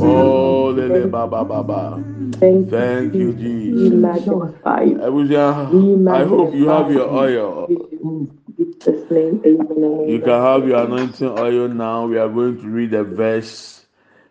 Oh, 0.00 0.72
lele 0.76 0.92
Thank 0.92 1.12
ba 1.12 1.26
ba 1.28 1.44
ba 1.44 1.62
ba. 1.62 2.00
Thank 2.40 2.68
you, 2.68 2.70
Thank 2.70 3.14
you, 3.18 3.32
Jesus. 3.34 3.42
We 3.70 3.90
Jesus. 3.90 3.94
magnify 4.02 4.82
you. 4.82 4.98
Abuja, 4.98 5.70
We 5.72 5.96
I 6.08 6.24
hope 6.24 6.54
you 6.54 6.68
have 6.68 6.90
your 6.90 7.08
oil. 7.10 7.68
You 10.08 10.20
can 10.20 10.42
have 10.42 10.68
your 10.68 10.84
anointing 10.84 11.28
oil 11.38 11.68
now. 11.68 12.06
We 12.06 12.18
are 12.18 12.28
going 12.28 12.60
to 12.60 12.68
read 12.68 12.94
a 12.94 13.04
verse 13.04 13.86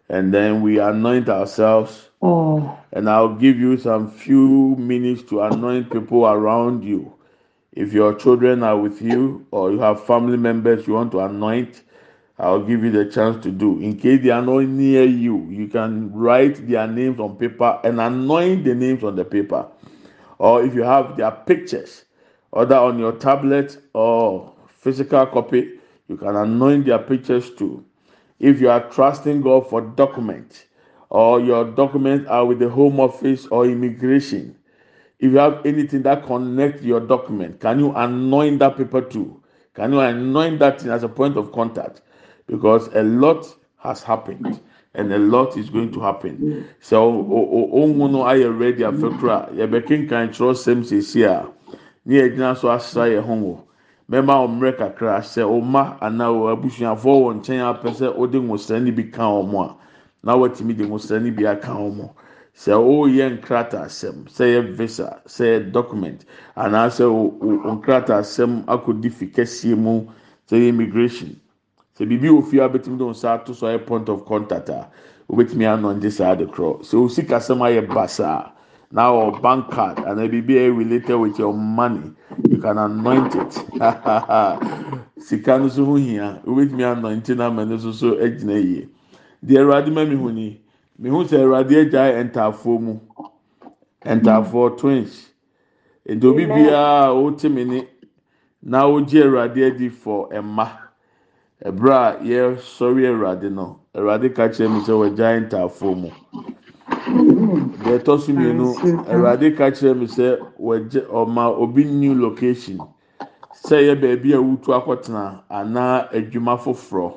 and 0.09 0.33
then 0.33 0.61
we 0.61 0.79
anoint 0.79 1.29
ourselves. 1.29 2.09
Oh, 2.21 2.77
And 2.93 3.09
I'll 3.09 3.35
give 3.35 3.59
you 3.59 3.77
some 3.77 4.11
few 4.11 4.75
minutes 4.77 5.23
to 5.29 5.41
anoint 5.41 5.91
people 5.91 6.25
around 6.27 6.83
you. 6.83 7.13
If 7.73 7.93
your 7.93 8.15
children 8.15 8.63
are 8.63 8.77
with 8.77 9.01
you 9.01 9.45
or 9.51 9.71
you 9.71 9.79
have 9.79 10.03
family 10.05 10.37
members 10.37 10.87
you 10.87 10.93
want 10.93 11.11
to 11.13 11.21
anoint, 11.21 11.83
I'll 12.39 12.63
give 12.63 12.83
you 12.83 12.91
the 12.91 13.05
chance 13.05 13.41
to 13.43 13.51
do. 13.51 13.79
In 13.81 13.97
case 13.97 14.23
they 14.23 14.29
are 14.31 14.41
not 14.41 14.59
near 14.65 15.03
you, 15.05 15.47
you 15.49 15.67
can 15.67 16.11
write 16.13 16.67
their 16.67 16.87
names 16.87 17.19
on 17.19 17.37
paper 17.37 17.79
and 17.83 18.01
anoint 18.01 18.65
the 18.65 18.75
names 18.75 19.03
on 19.03 19.15
the 19.15 19.25
paper. 19.25 19.67
Or 20.39 20.63
if 20.63 20.73
you 20.75 20.83
have 20.83 21.17
their 21.17 21.31
pictures, 21.31 22.05
either 22.53 22.75
on 22.77 22.99
your 22.99 23.13
tablet 23.13 23.77
or 23.93 24.50
physical 24.81 25.25
copy, 25.27 25.79
you 26.07 26.17
can 26.17 26.35
anoint 26.35 26.85
their 26.85 26.99
pictures 26.99 27.51
too. 27.51 27.85
If 28.39 28.59
you 28.59 28.69
are 28.69 28.89
trusting 28.89 29.41
God 29.41 29.69
for 29.69 29.81
documents, 29.81 30.65
or 31.09 31.39
your 31.39 31.65
documents 31.65 32.27
are 32.29 32.45
with 32.45 32.59
the 32.59 32.69
Home 32.69 32.99
Office 32.99 33.45
or 33.47 33.65
immigration, 33.65 34.55
if 35.19 35.31
you 35.31 35.37
have 35.37 35.63
anything 35.65 36.01
that 36.03 36.25
connects 36.25 36.83
your 36.83 36.99
document, 36.99 37.59
can 37.59 37.79
you 37.79 37.93
anoint 37.93 38.59
that 38.59 38.75
paper 38.77 39.01
too? 39.01 39.41
Can 39.75 39.93
you 39.93 39.99
anoint 39.99 40.59
that 40.59 40.83
as 40.85 41.03
a 41.03 41.09
point 41.09 41.37
of 41.37 41.51
contact? 41.51 42.01
Because 42.47 42.87
a 42.95 43.03
lot 43.03 43.45
has 43.77 44.01
happened 44.01 44.59
and 44.95 45.13
a 45.13 45.19
lot 45.19 45.55
is 45.57 45.69
going 45.69 45.91
to 45.93 45.99
happen. 46.01 46.67
So, 46.81 47.11
ohun 47.11 48.11
no 48.11 48.23
ayɛ 48.23 48.59
ready 48.59 48.83
afekura 48.83 49.53
yɛbɛkenkan 49.53 50.33
kyerɛwsɛm 50.33 50.83
sisi 50.83 51.23
a 51.23 51.47
ne 52.05 52.15
yɛgyina 52.15 52.57
so 52.57 52.69
asra 52.71 53.03
yɛn 53.05 53.23
ho. 53.23 53.63
Mɛma 54.11 54.33
ɔmmerɛ 54.45 54.71
kakra 54.77 55.21
sɛ 55.23 55.41
ɔma 55.57 55.83
anaa 56.01 56.51
abusuafoɔ 56.51 57.15
wɔ 57.23 57.29
nkyɛn 57.37 57.61
apɛ 57.71 57.89
sɛ 57.99 58.07
ɔde 58.21 58.37
nwosrɛ 58.43 58.93
bi 58.95 59.03
ka 59.09 59.23
wɔn 59.23 59.55
a. 59.65 59.75
Na 60.23 60.35
wɔatumi 60.35 60.75
de 60.75 60.83
nwosrɛ 60.83 61.33
bi 61.33 61.45
aka 61.45 61.71
wɔn 61.71 62.09
sɛ 62.53 62.73
ɔreyɛ 62.75 63.39
nkrataasɛm 63.39 64.27
sɛ 64.27 64.43
yɛ 64.53 64.75
visa 64.75 65.21
sɛ 65.25 65.43
yɛ 65.47 65.71
document 65.71 66.25
anaasɛ 66.57 67.05
o 67.07 67.37
o 67.39 67.71
nkrataasɛm 67.77 68.65
akɔdi 68.65 69.09
fi 69.13 69.27
kɛseɛ 69.27 69.77
mu 69.77 70.05
sɛ 70.49 70.57
yɛ 70.59 70.67
immigration. 70.67 71.39
Sɛ 71.97 72.05
biribi 72.05 72.43
fie 72.49 72.59
a 72.59 72.67
bɛtumi 72.67 72.97
de 72.97 73.05
nsa 73.05 73.35
ato 73.35 73.53
so 73.53 73.65
ayɛ 73.67 73.85
point 73.85 74.09
of 74.09 74.25
contact 74.25 74.67
a 74.67 74.87
wobɛtumi 75.29 75.63
anɔnde 75.71 76.11
saa 76.11 76.35
de 76.35 76.45
korɔ 76.47 76.81
sɛ 76.83 76.95
osi 77.05 77.23
kasɛm 77.25 77.59
ayɛ 77.63 77.87
basaa 77.87 78.51
na 78.91 79.09
ɔ 79.11 79.41
bank 79.41 79.71
card 79.71 79.97
anaa 79.99 80.27
biribi 80.27 80.69
related 80.77 81.15
with 81.15 81.39
your 81.39 81.53
money 81.53 82.11
you 82.49 82.57
can 82.57 82.77
anoint 82.77 83.35
it. 83.35 83.53
Sika 85.19 85.57
no 85.59 85.67
so 85.69 85.85
ho 85.85 85.95
hia 85.95 86.41
wobɛtumi 86.45 86.83
anɔnte 86.83 87.35
na 87.37 87.47
ama 87.47 87.65
no 87.65 87.77
so 87.77 87.91
so 87.91 88.15
gyina 88.15 88.57
yie. 88.59 88.87
Deɛ 89.45 89.59
awurade 89.63 89.91
ma 89.93 90.03
mi 90.05 90.15
hu 90.15 90.31
ni 90.31 90.61
mi 90.99 91.09
hu 91.09 91.23
sɛ 91.23 91.39
awurade 91.43 91.75
agyae 91.85 92.23
ntaafoɔ 92.31 92.81
mu. 92.81 92.99
Ntaafoɔ 94.05 94.77
twins. 94.77 95.29
Nti 96.09 96.25
obi 96.27 96.45
biara 96.45 97.07
a 97.07 97.13
ɔte 97.13 97.51
mi 97.51 97.63
ni 97.63 97.87
na 98.63 98.83
ɔgye 98.85 99.23
awurade 99.23 99.65
adi 99.67 99.89
for 99.89 100.29
ɛma 100.29 100.67
ɛbrɛ 101.65 101.93
a 101.93 102.23
yɛsɔre 102.23 103.07
awurade 103.07 103.49
no 103.51 103.79
awurade 103.95 104.33
ka 104.35 104.47
kyerɛ 104.49 104.69
mi 104.73 104.79
sɛ 104.81 104.93
wɔagyae 104.99 105.47
ntaafoɔ 105.49 105.95
mu 105.95 106.09
deɛ 107.91 107.99
ɛtɔ 107.99 108.19
so 108.19 108.31
mmienu 108.31 108.73
awurade 109.09 109.55
ka 109.55 109.71
kyerɛ 109.71 109.97
mi 109.97 110.07
sɛ 110.07 110.39
wɔgye 110.59 111.05
ɔma 111.07 111.57
obi 111.57 111.83
new 111.83 112.15
location. 112.15 112.79
Sɛ 113.65 113.81
yɛ 113.87 113.99
beebi 113.99 114.33
a 114.33 114.37
wutu 114.37 114.71
akɔtena 114.73 115.43
anaa 115.49 116.09
adwuma 116.11 116.57
foforɔ 116.57 117.13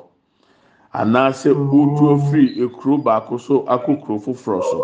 anaasɛ 0.93 1.51
oh. 1.51 1.69
wutu 1.71 2.03
afiri 2.15 2.59
ekuro 2.63 2.97
baako 2.97 3.39
so 3.39 3.63
akɔ 3.67 4.01
kuro 4.01 4.19
foforɔ 4.19 4.61
so. 4.63 4.83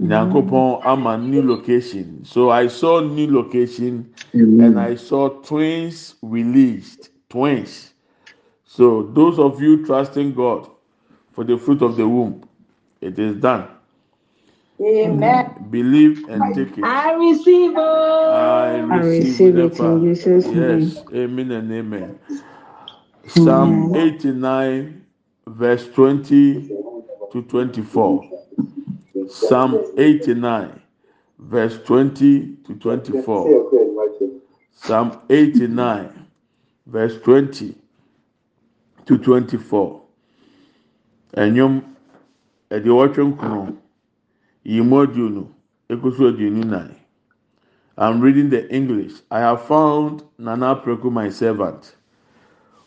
Nyankopɔn 0.00 0.50
mm. 0.50 0.86
ama 0.86 1.16
new 1.16 1.42
location. 1.42 2.24
So 2.24 2.50
i 2.50 2.66
saw 2.66 3.00
new 3.00 3.30
location 3.30 4.12
mm. 4.34 4.64
and 4.64 4.80
i 4.80 4.96
saw 4.96 5.28
twins 5.28 6.16
released 6.22 7.10
twins. 7.28 7.92
So 8.64 9.10
those 9.14 9.38
of 9.38 9.60
you 9.60 9.84
trusting 9.84 10.34
god 10.34 10.68
for 11.32 11.44
the 11.44 11.56
fruit 11.56 11.82
of 11.82 11.96
the 11.96 12.08
womb 12.08 12.42
it 13.00 13.18
is 13.18 13.36
done 13.36 13.68
Amen. 14.84 15.70
believe 15.70 16.28
and 16.28 16.54
take 16.54 16.76
it. 16.78 16.84
I 16.84 17.12
receive. 17.14 17.76
I 17.76 18.80
Oh. 18.80 18.98
receive, 18.98 19.26
receive 19.26 19.58
it 19.58 19.80
in 19.80 20.00
Jesus' 20.02 20.46
Yes, 20.46 21.04
amen 21.14 21.50
and 21.52 21.72
amen. 21.72 22.18
Psalm 23.26 23.90
89, 23.94 25.04
verse 25.46 25.88
20 25.88 26.68
to 27.32 27.42
24. 27.42 28.30
Psalm 29.28 29.84
89, 29.96 30.80
verse 31.38 31.78
20 31.84 32.56
to 32.66 32.74
24. 32.74 33.66
Psalm 34.72 35.20
89, 35.30 36.26
verse 36.86 37.18
20 37.22 37.74
to 39.06 39.18
24. 39.18 40.02
Enyom 41.36 41.82
ɛde 42.70 42.88
wɔtwe 42.90 43.24
nkono 43.32 43.76
yi 44.64 44.80
mu 44.82 44.96
aduonu 45.02 45.46
ekoso 45.88 46.28
aduonu 46.28 46.64
nine. 46.64 46.94
I'm 47.98 48.20
reading 48.20 48.48
the 48.50 48.68
English. 48.74 49.12
I 49.30 49.40
have 49.40 49.62
found 49.66 50.22
Nana 50.38 50.76
Preku, 50.76 51.10
my 51.12 51.28
servant. 51.28 51.94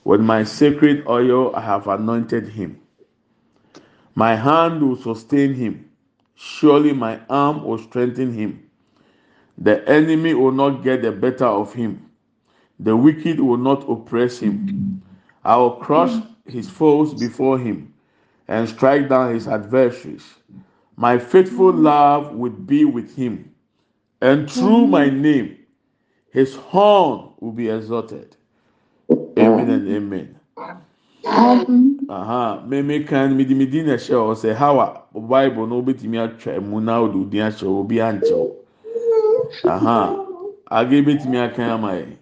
With 0.03 0.21
my 0.21 0.43
sacred 0.43 1.05
oil, 1.07 1.55
I 1.55 1.61
have 1.61 1.88
anointed 1.88 2.47
him. 2.47 2.80
My 4.15 4.36
hand 4.36 4.82
will 4.82 4.95
sustain 4.95 5.53
him. 5.53 5.89
Surely 6.36 6.91
my 6.93 7.19
arm 7.30 7.63
will 7.63 7.78
strengthen 7.78 8.34
him. 8.34 8.69
The 9.57 9.88
enemy 9.88 10.34
will 10.34 10.51
not 10.51 10.84
get 10.84 11.01
the 11.01 11.11
better 11.11 11.45
of 11.45 11.73
him. 11.73 12.09
The 12.80 12.95
wicked 12.95 13.39
will 13.39 13.57
not 13.57 13.88
oppress 13.89 14.39
him. 14.39 15.01
I 15.43 15.55
will 15.57 15.78
crush 15.78 16.13
his 16.45 16.69
foes 16.69 17.13
before 17.13 17.57
him 17.59 17.93
and 18.47 18.67
strike 18.67 19.07
down 19.09 19.34
his 19.34 19.47
adversaries. 19.47 20.26
My 20.97 21.17
faithful 21.17 21.71
hmm. 21.71 21.83
love 21.83 22.35
would 22.35 22.65
be 22.67 22.85
with 22.85 23.15
him, 23.15 23.51
and 24.21 24.49
through 24.49 24.85
hmm. 24.85 24.91
my 24.91 25.09
name 25.09 25.57
his 26.31 26.55
horn 26.55 27.29
will 27.39 27.51
be 27.51 27.69
exalted. 27.69 28.35
Amen 29.37 29.69
and 29.69 29.87
amen. 29.89 30.39
Hmm. 31.25 31.93
aha. 32.09 32.61
Mmemme 32.65 33.07
kan 33.07 33.35
midi 33.37 33.53
midi 33.55 33.81
na 33.83 33.93
ɛhyɛ 33.93 34.15
hɔ 34.15 34.35
sɛ 34.35 34.55
how 34.55 34.79
a 34.79 35.19
bible 35.19 35.67
no 35.67 35.81
wobɛtumi 35.81 36.17
atwa 36.21 36.61
mu 36.63 36.79
na 36.81 37.01
wode 37.01 37.15
odi 37.15 37.37
ahyɛ 37.37 37.63
obi 37.65 37.95
ankyɛw 37.95 38.51
aha. 39.65 40.25
Age 40.71 41.05
betumi 41.05 41.37
aka 41.37 41.63
ama 41.63 41.91
yɛ 41.93 42.17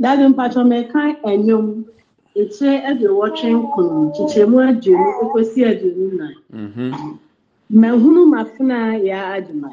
dade 0.00 0.28
mpatwa 0.28 0.62
mɛka 0.64 1.00
enyom 1.30 1.84
ekyir 2.40 2.76
ɛde 2.90 3.06
wɔtwe 3.18 3.48
nkron 3.60 4.12
kyekyeremu 4.14 4.58
aduonu 4.68 5.08
ekosi 5.22 5.60
aduonu 5.70 6.06
nan 6.18 6.34
mhm. 6.52 6.88
Mahunu 7.80 8.20
mafena 8.32 8.78
yɛ 9.08 9.16
adwuma 9.36 9.70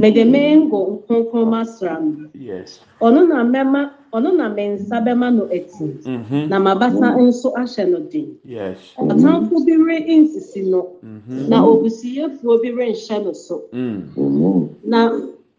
mede 0.00 0.22
me 0.32 0.40
ngo 0.62 0.78
nkonkron 0.92 1.46
masra 1.52 1.92
no 2.00 2.28
yes. 2.48 2.80
Ɔno 3.04 3.20
na 3.28 3.38
mɛma 3.52 3.80
ɔno 4.16 4.30
na 4.38 4.46
me 4.48 4.62
nsa 4.74 4.96
bɛma 5.06 5.28
no 5.36 5.44
ati. 5.56 5.84
Mhm. 6.16 6.48
Na 6.50 6.56
m'abasa 6.64 7.08
nso 7.26 7.48
ahyɛ 7.60 7.84
no 7.90 7.98
den 8.12 8.28
yes. 8.44 8.78
Ɔtamfo 8.98 9.54
bi 9.66 9.74
re 9.86 9.96
nsisi 10.22 10.62
no. 10.70 10.80
Mhm. 11.02 11.48
Na 11.48 11.56
obusuyɛfoɔ 11.70 12.54
bi 12.62 12.68
renhyɛ 12.78 13.24
no 13.24 13.32
so. 13.32 13.62
Mm 13.72 14.68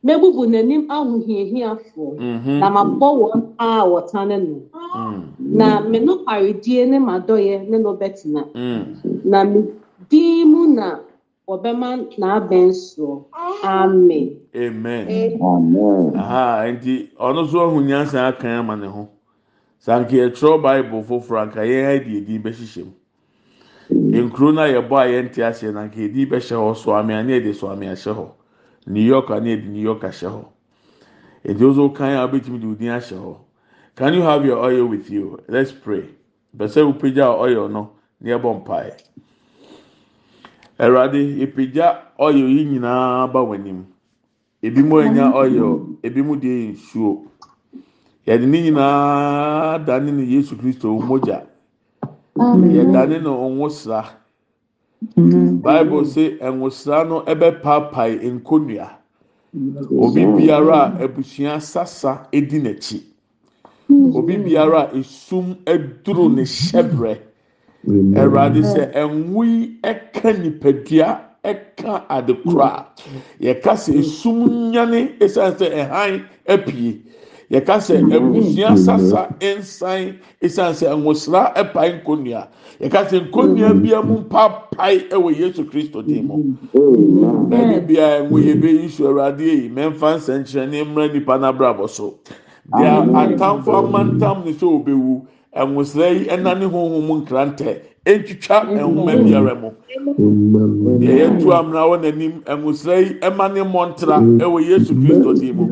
na 0.04 0.14
mɛbubu 0.14 0.44
n'anim 0.48 0.84
ahohiahiafoɔ 0.90 2.10
mhm. 2.20 2.60
Na 2.60 2.70
mabɔ 2.70 3.08
wɔn 3.22 3.42
a 3.60 3.84
wɔtane 3.86 4.38
no 4.48 4.62
mm. 4.96 5.24
Na 5.40 5.82
me 5.82 6.00
nokwaredie 6.00 6.88
ne 6.88 6.98
m'adɔyɛ 7.00 7.68
ne 7.70 7.78
no 7.78 7.94
bɛtena 7.96 8.44
mm. 8.54 9.26
Na 9.26 9.44
me 9.44 9.66
din 10.10 10.48
mu 10.52 10.68
na 10.68 11.00
wɔbɛma 11.48 12.08
n'abɛn 12.18 12.72
soɔ 12.72 13.24
amen. 13.64 14.38
Amen. 14.56 15.40
Amen. 15.42 16.16
aha 16.16 16.64
nti 16.72 17.10
ɔno 17.20 17.44
nso 17.44 17.60
ahu 17.60 17.82
nyansa 17.82 18.28
akan 18.32 18.52
ama 18.60 18.76
ne 18.78 18.88
ho. 18.88 19.10
Sanke 19.86 20.12
yɛtwerɛ 20.16 20.62
bible 20.62 21.04
foforɔ 21.04 21.42
anka 21.44 21.62
yɛn 21.66 21.84
ha 21.86 22.00
de 22.04 22.18
edin 22.18 22.42
bɛhyehyɛ 22.42 22.86
mu. 22.86 22.94
Nkuro 23.92 24.54
no 24.54 24.62
a 24.62 24.68
yɛbɔ 24.68 24.96
a 24.96 25.08
yɛnte 25.12 25.40
aseɛ 25.44 25.74
na 25.74 25.82
anka 25.82 26.00
edin 26.00 26.30
bɛhyɛ 26.30 26.56
hɔ 26.56 26.76
soame 26.76 27.12
a 27.20 27.24
ne 27.24 27.40
yɛde 27.40 27.54
soame 27.54 27.86
ahyɛ 27.92 28.14
hɔ. 28.16 28.28
New 28.90 29.02
york 29.04 29.30
a 29.30 29.40
ne 29.40 29.56
yɛde 29.56 29.68
new 29.70 29.82
york 29.82 30.02
ahyɛ 30.04 30.28
hɔ 30.36 30.44
nti 31.46 31.64
nso 31.64 31.90
kan 31.94 32.12
a 32.18 32.28
wobɛtumi 32.28 32.60
de 32.60 32.68
odin 32.68 32.90
ahyɛ 32.90 33.18
hɔ 33.18 33.36
can 33.96 34.14
you 34.14 34.22
have 34.22 34.46
your 34.46 34.60
oil 34.64 34.86
with 34.86 35.10
you? 35.10 35.38
Let's 35.50 35.74
pray. 35.74 36.06
Bɛsɛ 36.56 36.88
wopagya 36.88 37.38
oil 37.38 37.68
no? 37.68 37.92
Ne 38.22 38.32
yɛbɔ 38.32 38.64
mpaeɛ 38.64 38.94
awurade 40.80 41.20
yɛpagya 41.40 41.88
oil 42.20 42.48
yi 42.50 42.64
nyinaa 42.66 43.28
ba 43.32 43.40
w'anim 43.44 43.84
ebi 44.64 44.82
mu 44.84 45.00
anya 45.00 45.32
oil 45.36 46.00
ebi 46.04 46.22
mu 46.24 46.36
deɛ 46.36 46.72
nsuo 46.72 47.28
yɛde 48.26 48.46
ne 48.48 48.62
nyinaa 48.64 49.78
dane 49.86 50.12
no 50.12 50.24
yesu 50.24 50.56
kristo 50.56 50.88
wo 50.96 51.02
mogya 51.02 51.44
yɛdane 52.36 53.22
no 53.22 53.50
nwosra 53.50 54.06
Mm-hmm. 55.18 55.58
bible 55.64 56.04
sɛ 56.06 56.40
ɛwosra 56.48 57.08
no 57.08 57.18
bɛpaapae 57.24 58.20
nkonnua. 58.36 58.88
Mm-hmm. 59.56 60.04
Obi 60.04 60.26
biara 60.26 60.82
a 61.00 61.04
abusua 61.08 61.62
sasa 61.62 62.28
ɛdi 62.34 62.60
n'akyi. 62.62 63.00
Mm-hmm. 63.90 64.16
Obi 64.18 64.36
biara 64.38 64.82
a 64.92 64.98
ɛsum 65.00 65.56
aduru 65.66 66.30
ne 66.36 66.44
hyɛbrɛ. 66.44 67.18
Awurade 67.88 68.62
sɛ 68.74 68.92
ɛnwo 68.94 69.44
yi 69.46 69.80
ɛka 69.84 70.34
nnipadua 70.36 71.10
ɛka 71.44 72.04
ade 72.10 72.34
koraa 72.44 72.86
yɛka 73.40 73.72
sɛ 73.84 73.94
esum 74.04 74.72
nyane 74.72 75.16
ɛsiane 75.20 75.56
sɛ 75.60 75.68
ɛhan 75.80 76.24
apue. 76.46 77.00
Yɛka 77.52 77.76
sɛ 77.82 77.96
abusua 78.16 78.78
sasa 78.78 79.30
nsan 79.42 80.20
esan 80.42 80.74
sɛ 80.74 80.88
nwosra 80.96 81.54
ɛpae 81.56 82.02
nkonnua. 82.02 82.48
Yɛka 82.82 83.10
sɛ 83.10 83.18
nkonnua 83.30 83.74
bia 83.82 84.02
mu 84.02 84.20
mpaapae 84.24 85.10
ɛwɔ 85.10 85.30
yesu 85.40 85.64
kristo 85.66 86.02
dim 86.06 86.28
mu. 86.28 86.36
Baabi 87.50 87.80
biara 87.88 88.22
ɛnwo 88.24 88.38
yɛ 88.40 88.54
bɛyi 88.62 88.90
so 88.90 89.06
awurade 89.10 89.42
yi 89.42 89.70
mɛmfa 89.70 90.18
nsɛnkyerɛnne 90.18 90.86
mmra 90.86 91.12
nipa 91.14 91.38
n'abrabɔ 91.38 91.90
so. 91.90 92.16
Deɛ 92.70 93.10
atamfo 93.14 93.72
amantam 93.82 94.46
ne 94.46 94.52
sɛ 94.54 94.66
obewu 94.66 95.26
nwosra 95.56 96.10
yi 96.14 96.26
ɛna 96.30 96.58
ne 96.60 96.66
honhom 96.66 97.04
mu 97.08 97.22
nkrantɛ 97.26 97.89
ɛntwitwa 98.06 98.58
nhoma 98.76 99.14
biara 99.24 99.56
mu. 99.56 99.70
Deɛ 101.00 101.14
yɛtu 101.22 101.52
amena 101.54 101.82
wɔ 101.90 101.96
n'anim 102.02 102.34
nwosra 102.46 102.96
yi 103.00 103.14
ɛma 103.20 103.54
ne 103.54 103.62
mmɔntra 103.62 104.18
ɛwɔ 104.40 104.66
yesu 104.68 104.94
kristo 104.96 105.34
dim 105.40 105.56
mu. 105.56 105.66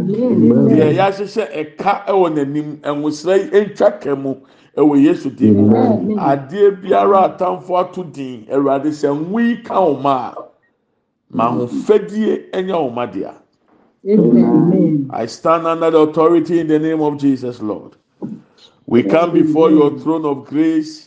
Deɛ 0.67 0.93
yɛahyehyɛ 0.97 1.45
ɛka 1.61 2.05
ɛwɔ 2.07 2.27
n'anim 2.35 2.77
nwosra 2.81 3.37
yi 3.37 3.49
ɛntwa 3.49 4.01
ka 4.01 4.15
mu 4.15 4.35
ɛwɔ 4.77 5.03
yesu 5.03 5.29
dim 5.29 5.55
mu. 5.55 6.15
Adeɛ 6.17 6.81
biara 6.81 7.37
atamfo 7.37 7.77
ato 7.79 8.03
din 8.03 8.45
awurade 8.51 8.89
sɛ 8.91 9.09
nwo 9.15 9.39
yi 9.39 9.57
ka 9.63 9.75
wɔn 9.75 9.99
a 10.05 10.35
ma 11.29 11.51
ahofadie 11.51 12.49
ɛnyɛ 12.51 12.75
wɔn 12.75 12.95
adeɛ. 13.11 13.33
I 15.09 15.25
stand 15.25 15.65
under 15.67 15.91
the 15.91 15.97
authority 15.99 16.59
in 16.59 16.67
the 16.67 16.79
name 16.79 17.01
of 17.01 17.17
Jesus, 17.17 17.61
Lord. 17.61 17.95
We 18.85 19.03
come 19.03 19.33
before 19.33 19.69
your 19.69 19.97
throne 19.99 20.23
of 20.25 20.45
grace. 20.45 21.06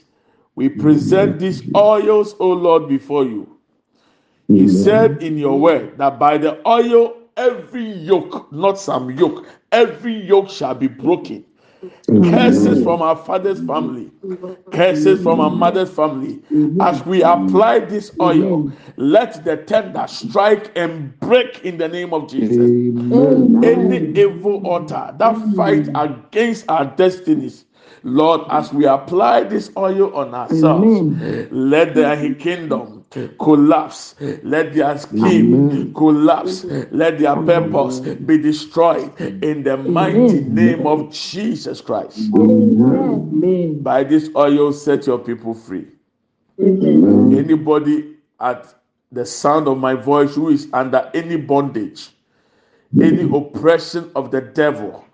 We 0.60 0.68
present 0.68 1.38
these 1.40 1.62
oils, 1.74 2.36
O 2.38 2.50
Lord, 2.52 2.86
before 2.86 3.24
you. 3.24 3.58
You 4.52 4.68
said 4.68 5.22
in 5.22 5.38
your 5.38 5.58
word 5.58 5.98
that 5.98 6.18
by 6.18 6.38
the 6.38 6.60
oil, 6.68 7.16
every 7.38 7.90
yoke, 7.92 8.52
not 8.52 8.78
some 8.78 9.10
yoke, 9.12 9.46
every 9.72 10.14
yoke 10.20 10.50
shall 10.50 10.74
be 10.74 10.88
broken. 10.88 11.46
Curses 12.22 12.82
from 12.82 13.02
our 13.02 13.16
father's 13.16 13.60
family, 13.60 14.12
curses 14.70 15.22
from 15.22 15.40
our 15.40 15.50
mother's 15.50 15.90
family. 15.90 16.40
As 16.80 17.06
we 17.06 17.22
apply 17.22 17.80
this 17.80 18.12
oil, 18.20 18.70
let 18.96 19.44
the 19.44 19.56
tender 19.58 20.06
strike 20.08 20.72
and 20.76 21.18
break 21.20 21.64
in 21.64 21.78
the 21.78 21.88
name 21.88 22.12
of 22.14 22.28
Jesus. 22.30 22.72
Any 23.62 24.10
evil 24.14 24.62
altar 24.66 25.14
that 25.18 25.38
fight 25.54 25.88
against 25.94 26.66
our 26.68 26.84
destinies. 26.84 27.66
Lord, 28.02 28.42
as 28.48 28.72
we 28.72 28.86
apply 28.86 29.44
this 29.44 29.70
oil 29.76 30.14
on 30.14 30.34
ourselves, 30.34 30.86
let 31.50 31.94
the 31.94 32.36
kingdom 32.38 33.04
collapse. 33.38 34.14
Let 34.42 34.74
their 34.74 34.96
scheme 34.98 35.92
collapse. 35.94 36.64
Let 36.90 37.18
their 37.18 37.36
purpose 37.36 38.00
be 38.00 38.38
destroyed 38.38 39.18
in 39.20 39.62
the 39.62 39.76
mighty 39.76 40.40
name 40.40 40.86
of 40.86 41.10
Jesus 41.12 41.80
Christ. 41.80 42.30
By 43.82 44.04
this 44.04 44.30
oil, 44.36 44.72
set 44.72 45.06
your 45.06 45.18
people 45.18 45.54
free. 45.54 45.86
Anybody 46.58 48.16
at 48.40 48.74
the 49.12 49.26
sound 49.26 49.66
of 49.68 49.78
my 49.78 49.94
voice 49.94 50.34
who 50.34 50.48
is 50.50 50.68
under 50.72 51.10
any 51.14 51.36
bondage, 51.36 52.10
any 52.94 53.22
oppression 53.36 54.10
of 54.14 54.30
the 54.30 54.40
devil, 54.40 55.04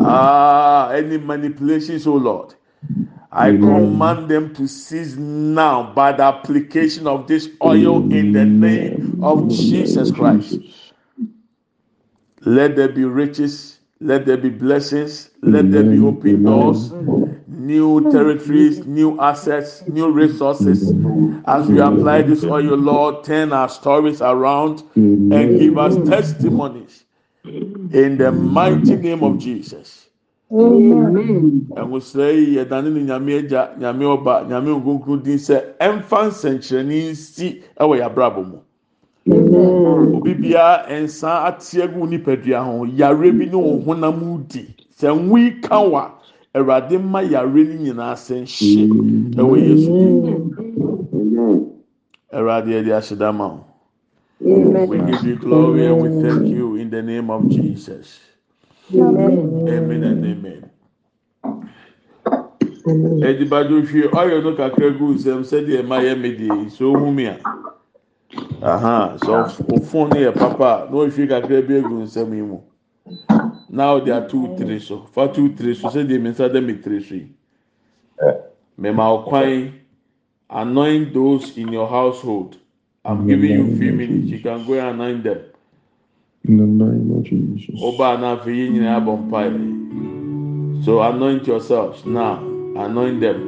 ah, 0.00 0.90
any 0.90 1.18
manipulations, 1.18 2.06
oh 2.06 2.16
Lord. 2.16 2.54
I 3.30 3.52
command 3.52 4.28
them 4.28 4.54
to 4.56 4.68
cease 4.68 5.16
now 5.16 5.94
by 5.94 6.12
the 6.12 6.24
application 6.24 7.06
of 7.06 7.26
this 7.26 7.48
oil 7.64 8.12
in 8.12 8.32
the 8.32 8.44
name 8.44 9.20
of 9.22 9.48
Jesus 9.48 10.10
Christ. 10.10 10.58
Let 12.42 12.76
there 12.76 12.88
be 12.88 13.04
riches, 13.04 13.78
let 14.00 14.26
there 14.26 14.36
be 14.36 14.50
blessings, 14.50 15.30
let 15.40 15.70
there 15.70 15.84
be 15.84 15.98
open 16.04 16.42
doors, 16.42 16.92
new 17.46 18.10
territories, 18.10 18.84
new 18.84 19.18
assets, 19.18 19.82
new 19.86 20.10
resources. 20.10 20.90
As 21.46 21.68
we 21.68 21.80
apply 21.80 22.22
this 22.22 22.44
oil, 22.44 22.76
Lord, 22.76 23.24
turn 23.24 23.52
our 23.54 23.68
stories 23.70 24.20
around 24.20 24.82
and 24.94 25.58
give 25.58 25.78
us 25.78 25.96
testimonies 26.06 27.04
in 27.94 28.18
the 28.18 28.32
mighty 28.32 28.96
name 28.96 29.22
of 29.22 29.38
Jesus. 29.38 30.06
nwosira 30.52 32.30
yi 32.30 32.56
yɛdane 32.56 32.90
no 32.92 33.00
nyame 33.00 33.38
agya 33.38 33.70
nyame 33.78 34.04
ɔba 34.04 34.46
nyame 34.48 34.70
nkonkron 34.76 35.22
din 35.24 35.38
sɛ 35.38 35.56
ɛmfa 35.80 36.18
nsɛnkyerɛnne 36.28 37.10
nsi 37.12 37.62
ɛwɔ 37.80 37.94
yɛabrabɔ 38.00 38.42
mu. 38.50 38.58
Obi 40.16 40.34
biara 40.34 40.86
nsa 41.02 41.44
ate 41.48 41.82
agu 41.82 42.06
nipadua 42.06 42.64
ho 42.64 42.84
yare 42.84 43.32
bi 43.32 43.46
ne 43.46 43.52
wɔn 43.56 43.84
honam 43.84 44.44
di 44.48 44.66
sɛ 44.98 45.08
nwi 45.16 45.60
ka 45.62 45.80
wa 45.80 46.10
awurade 46.54 46.98
mma 46.98 47.22
yare 47.22 47.46
no 47.64 47.74
nyinaa 47.80 48.14
sɛ 48.14 48.42
nhyɛ 48.44 48.88
ɛwɔ 49.40 49.54
yesu 49.56 49.90
awurade 52.32 52.68
yɛde 52.76 52.92
ahyɛda 52.92 53.32
ma 53.34 53.46
wo 53.48 53.64
we 54.86 54.98
give 54.98 55.24
you 55.24 55.36
glory 55.36 55.86
and 55.86 56.02
we 56.02 56.08
thank 56.22 56.48
you 56.48 56.71
the 56.92 57.02
name 57.02 57.30
of 57.30 57.48
jesus. 57.48 58.20
Amen. 58.94 59.66
And 59.68 60.24
amen. 60.26 60.70
edibado 63.22 63.80
hwie 63.80 64.08
ɔyɛ 64.10 64.42
no 64.42 64.52
kakra 64.56 64.90
gu 64.90 65.14
nsɛm 65.14 65.42
sɛdeɛ 65.44 65.82
ɛma 65.82 66.02
yɛ 66.02 66.20
mi 66.20 66.30
di 66.36 66.68
so 66.68 66.92
ohun 66.92 67.14
mi 67.14 67.26
a 67.26 67.38
so 69.18 69.44
ofun 69.70 70.10
no 70.10 70.16
yɛ 70.16 70.34
papa 70.34 70.88
na 70.90 70.96
ohwie 70.98 71.28
kakra 71.28 71.62
bi 71.62 71.74
egu 71.78 72.02
nsɛm 72.02 72.34
yi 72.34 72.42
mu 72.42 72.58
na 73.70 73.94
ɔde 73.94 74.10
ato 74.10 74.56
tiri 74.58 74.80
so 74.80 75.06
fa 75.12 75.28
to 75.28 75.48
tiri 75.50 75.74
so 75.76 75.88
sɛdeɛ 75.88 76.20
mi 76.20 76.30
nsa 76.30 76.48
dɛ 76.50 76.60
mi 76.64 76.74
tiri 76.74 77.00
so 77.00 77.14
yi 77.14 77.28
mɛma 78.80 79.04
ɔkwan 79.24 79.72
anoint 80.50 81.14
those 81.14 81.56
in 81.56 81.72
your 81.72 81.88
household. 81.88 82.58
I'm 83.04 83.26
giving 83.26 83.50
you 83.52 83.76
few 83.78 83.92
minutes 83.92 84.28
you 84.30 84.40
can 84.40 84.66
go 84.66 84.74
and 84.74 85.00
anoint 85.00 85.22
them 85.22 85.51
In 86.48 86.56
the 86.56 86.66
name 86.66 87.16
of 87.16 87.22
Jesus. 87.22 87.80
Fi 88.44 88.50
yín 88.58 88.72
nyinaa 88.72 89.00
bọ̀ 89.06 89.16
mpa 89.26 89.40
yìí. 89.46 89.70
So 90.84 91.00
anoint 91.02 91.46
yourselves 91.46 92.04
now. 92.04 92.38
Anoint 92.84 93.20
them. 93.20 93.38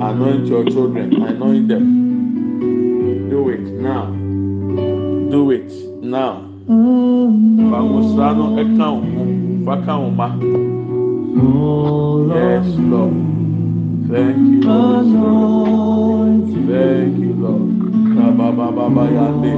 Anoint 0.00 0.46
your 0.46 0.64
children. 0.72 1.08
Anoint 1.30 1.66
them. 1.68 1.84
Do 3.30 3.48
it 3.48 3.66
now. 3.88 4.04
Do 5.32 5.50
it 5.50 5.72
now. 6.02 6.34
Fàmùsà 7.70 8.26
no 8.38 8.46
ẹ̀ka 8.62 8.86
òun. 8.94 9.06
Fàkà 9.66 9.92
òun 10.02 10.16
ma. 10.18 10.28
Yes, 12.34 12.66
Lord. 12.90 13.16
Thank 14.08 14.64
you, 14.64 14.70
Lord. 15.20 16.44
Thank 16.68 17.00
you. 17.00 17.03
Kabababa 18.54 19.04
yande. 19.10 19.50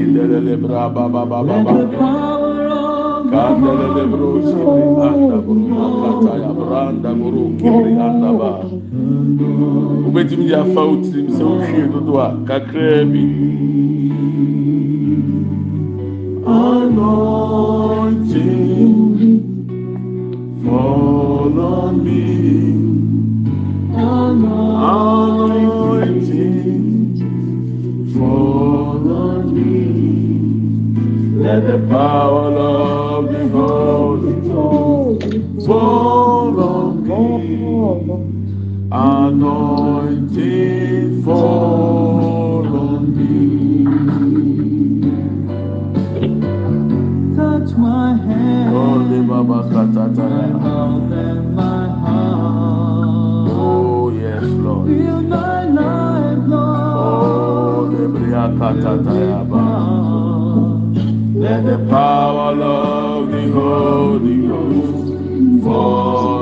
Indelele 0.00 0.56
bra 0.56 0.88
baba 0.88 1.26
baba. 1.26 1.44
Bro 4.08 4.40
sibri 4.40 4.84
anda 5.04 5.36
bro 5.44 6.32
ya 6.40 6.50
anda 8.00 8.30
ba. 8.32 8.52
Wohwie 11.44 11.84
dodo 11.92 12.14
a. 12.20 12.28
Anointing 16.46 17.44
fall 20.64 21.58
on 21.60 21.94
me. 22.04 22.22
Anointing 23.94 25.63
fall 28.14 29.04
on 29.10 29.54
me. 29.54 29.74
Let 31.42 31.60
the 31.66 31.78
power 31.88 32.52
of 32.52 33.32
the 33.32 33.48
Holy 33.48 34.34
Ghost 34.48 35.66
fall 35.66 36.60
on 36.60 37.02
me. 37.08 37.24
Anointing 38.92 40.44
fall 41.24 42.66
on 42.66 43.02
me. 43.16 43.34
Touch 47.36 47.70
my 47.76 48.08
hand, 48.16 48.72
Let 58.64 58.80
the 61.66 61.86
power 61.90 62.52
of 62.62 63.30
the 63.30 63.52
Holy 63.52 64.46
Ghost 64.48 65.62
fall. 65.62 66.33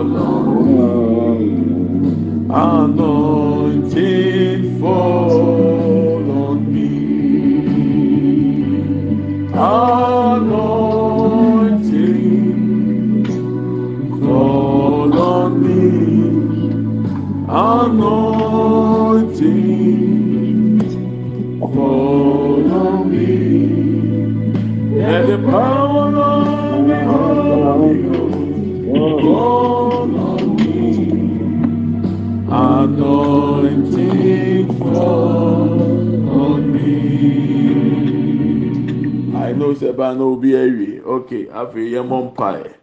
I 39.72 39.74
know 39.74 39.80
Seba 39.80 40.14
no 40.14 40.36
be 40.36 40.50
awie. 40.50 41.00
Okay, 41.00 41.48
after 41.48 41.78
Yemon 41.78 42.34
Pie, 42.34 42.74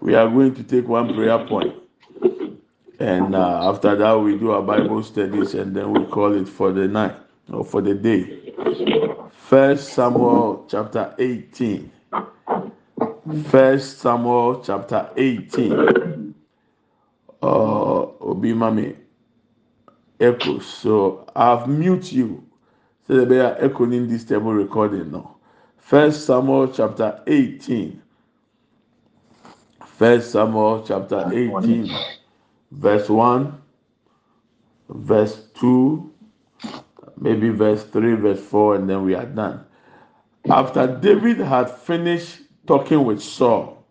we 0.00 0.14
are 0.14 0.28
going 0.28 0.54
to 0.54 0.62
take 0.62 0.86
one 0.86 1.14
prayer 1.14 1.46
point. 1.46 1.74
And 2.98 3.34
uh, 3.34 3.70
after 3.70 3.96
that, 3.96 4.12
we 4.20 4.36
do 4.38 4.50
our 4.50 4.60
Bible 4.62 5.02
studies 5.02 5.54
and 5.54 5.74
then 5.74 5.92
we 5.92 6.04
call 6.06 6.34
it 6.34 6.46
for 6.48 6.72
the 6.72 6.88
night 6.88 7.16
or 7.50 7.64
for 7.64 7.80
the 7.80 7.94
day. 7.94 8.52
First 9.32 9.94
Samuel 9.94 10.66
chapter 10.68 11.14
18. 11.18 11.90
First 13.46 13.98
Samuel 14.00 14.62
chapter 14.62 15.10
18. 15.16 16.34
Uh, 17.42 17.46
Obi 17.46 18.52
Mami 18.52 18.94
Echo. 20.20 20.58
So 20.58 21.26
I've 21.34 21.66
mute 21.68 22.12
you. 22.12 22.44
So 23.06 23.14
there 23.14 23.26
be 23.26 23.36
a 23.36 23.56
echo 23.62 23.84
in 23.84 24.08
this 24.08 24.24
table 24.24 24.52
recording 24.52 25.10
now. 25.12 25.35
First 25.86 26.26
Samuel 26.26 26.66
chapter 26.72 27.22
18. 27.28 28.02
First 29.84 30.32
Samuel 30.32 30.82
chapter 30.84 31.30
18, 31.32 31.88
verse 32.72 33.08
1, 33.08 33.62
verse 34.88 35.46
2, 35.54 36.12
maybe 37.20 37.50
verse 37.50 37.84
3, 37.84 38.14
verse 38.14 38.40
4, 38.40 38.74
and 38.74 38.90
then 38.90 39.04
we 39.04 39.14
are 39.14 39.26
done. 39.26 39.64
After 40.50 40.88
David 40.88 41.38
had 41.38 41.70
finished 41.70 42.40
talking 42.66 43.04
with 43.04 43.22
Saul, 43.22 43.86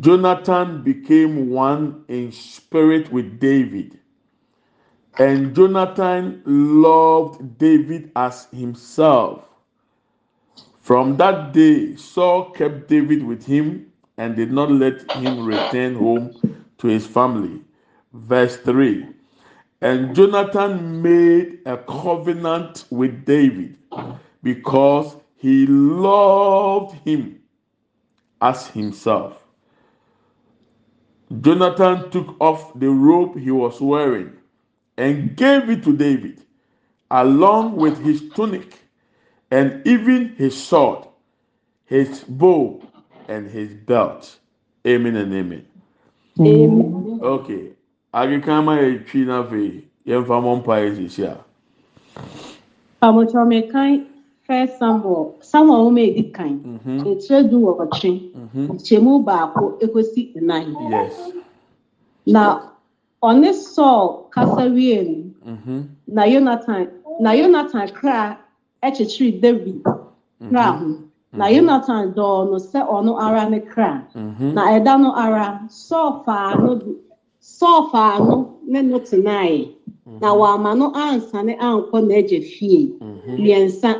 Jonathan 0.00 0.82
became 0.82 1.48
one 1.48 2.04
in 2.08 2.30
spirit 2.30 3.10
with 3.10 3.40
David. 3.40 3.98
And 5.18 5.56
Jonathan 5.56 6.42
loved 6.44 7.56
David 7.56 8.12
as 8.14 8.48
himself. 8.52 9.48
From 10.84 11.16
that 11.16 11.54
day, 11.54 11.96
Saul 11.96 12.50
kept 12.50 12.88
David 12.88 13.24
with 13.24 13.46
him 13.46 13.90
and 14.18 14.36
did 14.36 14.52
not 14.52 14.70
let 14.70 15.00
him 15.12 15.42
return 15.42 15.94
home 15.94 16.36
to 16.76 16.88
his 16.88 17.06
family. 17.06 17.62
Verse 18.12 18.58
3 18.58 19.08
And 19.80 20.14
Jonathan 20.14 21.00
made 21.00 21.60
a 21.64 21.78
covenant 21.78 22.84
with 22.90 23.24
David 23.24 23.78
because 24.42 25.16
he 25.36 25.66
loved 25.66 26.96
him 26.96 27.40
as 28.42 28.66
himself. 28.66 29.38
Jonathan 31.40 32.10
took 32.10 32.36
off 32.42 32.78
the 32.78 32.90
robe 32.90 33.38
he 33.38 33.50
was 33.50 33.80
wearing 33.80 34.36
and 34.98 35.34
gave 35.34 35.70
it 35.70 35.82
to 35.84 35.96
David, 35.96 36.42
along 37.10 37.74
with 37.76 37.98
his 38.04 38.28
tunic 38.34 38.83
and 39.54 39.86
even 39.86 40.34
his 40.36 40.60
sword, 40.60 41.06
his 41.86 42.24
bow, 42.24 42.82
and 43.28 43.48
his 43.48 43.72
belt. 43.72 44.36
Amen 44.84 45.14
and 45.14 45.32
amen. 45.32 45.64
Amen. 46.40 47.20
Okay. 47.22 47.68
Agikama 48.12 48.78
etwi 48.80 49.24
na 49.26 49.44
fe 49.44 49.84
yɛmfa 50.06 50.42
mo 50.42 50.56
mpa 50.56 50.80
esisi 50.86 51.22
a. 51.24 51.38
Pamotɔ 53.00 53.46
mekan 53.46 54.06
First 54.46 54.78
Samuel 54.78 55.34
Samuel 55.40 55.84
nwoma 55.84 56.00
edi 56.00 56.24
kan 56.30 56.58
Mhm. 56.58 57.04
ekyirɛ 57.06 57.50
du 57.50 57.60
wɔ 57.60 57.72
ɔtwe 57.86 58.12
Mhm. 58.34 59.24
baako 59.24 59.78
ekosi 59.80 60.34
nnan 60.36 60.90
Yes. 60.90 61.32
na 62.26 62.60
ɔne 63.22 63.54
Saul 63.54 64.26
kasa 64.30 64.66
wie 64.68 65.00
no 65.44 65.52
Mhm. 65.54 65.88
na 66.08 66.26
Jonathan 66.26 66.88
na 67.20 67.34
Jonathan 67.36 67.88
kra 67.88 68.36
ɛkyekyere 68.86 69.40
David 69.40 69.82
kra 70.50 70.64
ho 70.72 70.84
mm-hmm. 70.84 70.92
mm-hmm. 70.92 71.38
na 71.38 71.44
Jonathan 71.52 72.12
dɔɔ 72.16 72.50
no 72.50 72.56
sɛ 72.70 72.80
ɔno 72.88 73.12
ara 73.18 73.48
ne 73.50 73.60
kra 73.60 74.02
Mhm. 74.14 74.54
na 74.54 74.62
ɛda 74.74 75.00
no 75.00 75.10
ara 75.14 75.60
faa 76.24 76.54
no 76.62 76.74
do 76.76 76.96
Saul 77.40 77.90
faa 77.90 78.18
no 78.18 78.56
ne 78.66 78.80
no 78.82 78.98
tenaeɛ. 79.00 79.68
Mm-hmm. 79.68 80.18
Na 80.20 80.34
wama 80.34 80.76
no 80.78 80.90
ansane 80.92 81.58
ankɔ 81.58 81.98
n'agya 82.08 82.40
fie. 82.42 82.92
Mmiɛnsa 83.28 83.90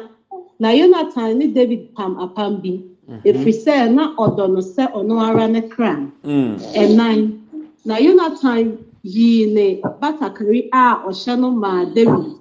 na 0.58 0.68
Jonathan 0.72 1.38
ne 1.38 1.46
David 1.48 1.94
pam 1.94 2.16
apam 2.16 2.62
bi. 2.62 2.80
Efiri 3.24 3.52
sɛ 3.52 3.92
na 3.94 4.14
ɔdɔ 4.16 4.44
no 4.54 4.60
sɛ 4.60 4.92
ɔno 4.94 5.20
ara 5.20 5.46
ne 5.48 5.60
kra 5.62 5.92
Mm. 6.24 6.56
ɛnan 6.74 7.38
na 7.84 7.96
Jonathan 8.00 8.78
yii 9.04 9.52
ne 9.52 9.80
batakari 10.00 10.68
a 10.72 11.02
ɔhyɛ 11.06 11.38
no 11.38 11.50
maa 11.50 11.84
David. 11.84 12.32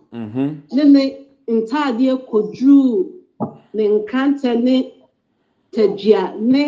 Ne 0.71 0.83
ne 0.83 1.22
ntaadeɛ 1.47 2.13
koduruu 2.29 3.11
ne 3.73 3.83
nkrantɛ 3.95 4.51
ne 4.63 4.75
tadua 5.71 6.35
ne 6.39 6.63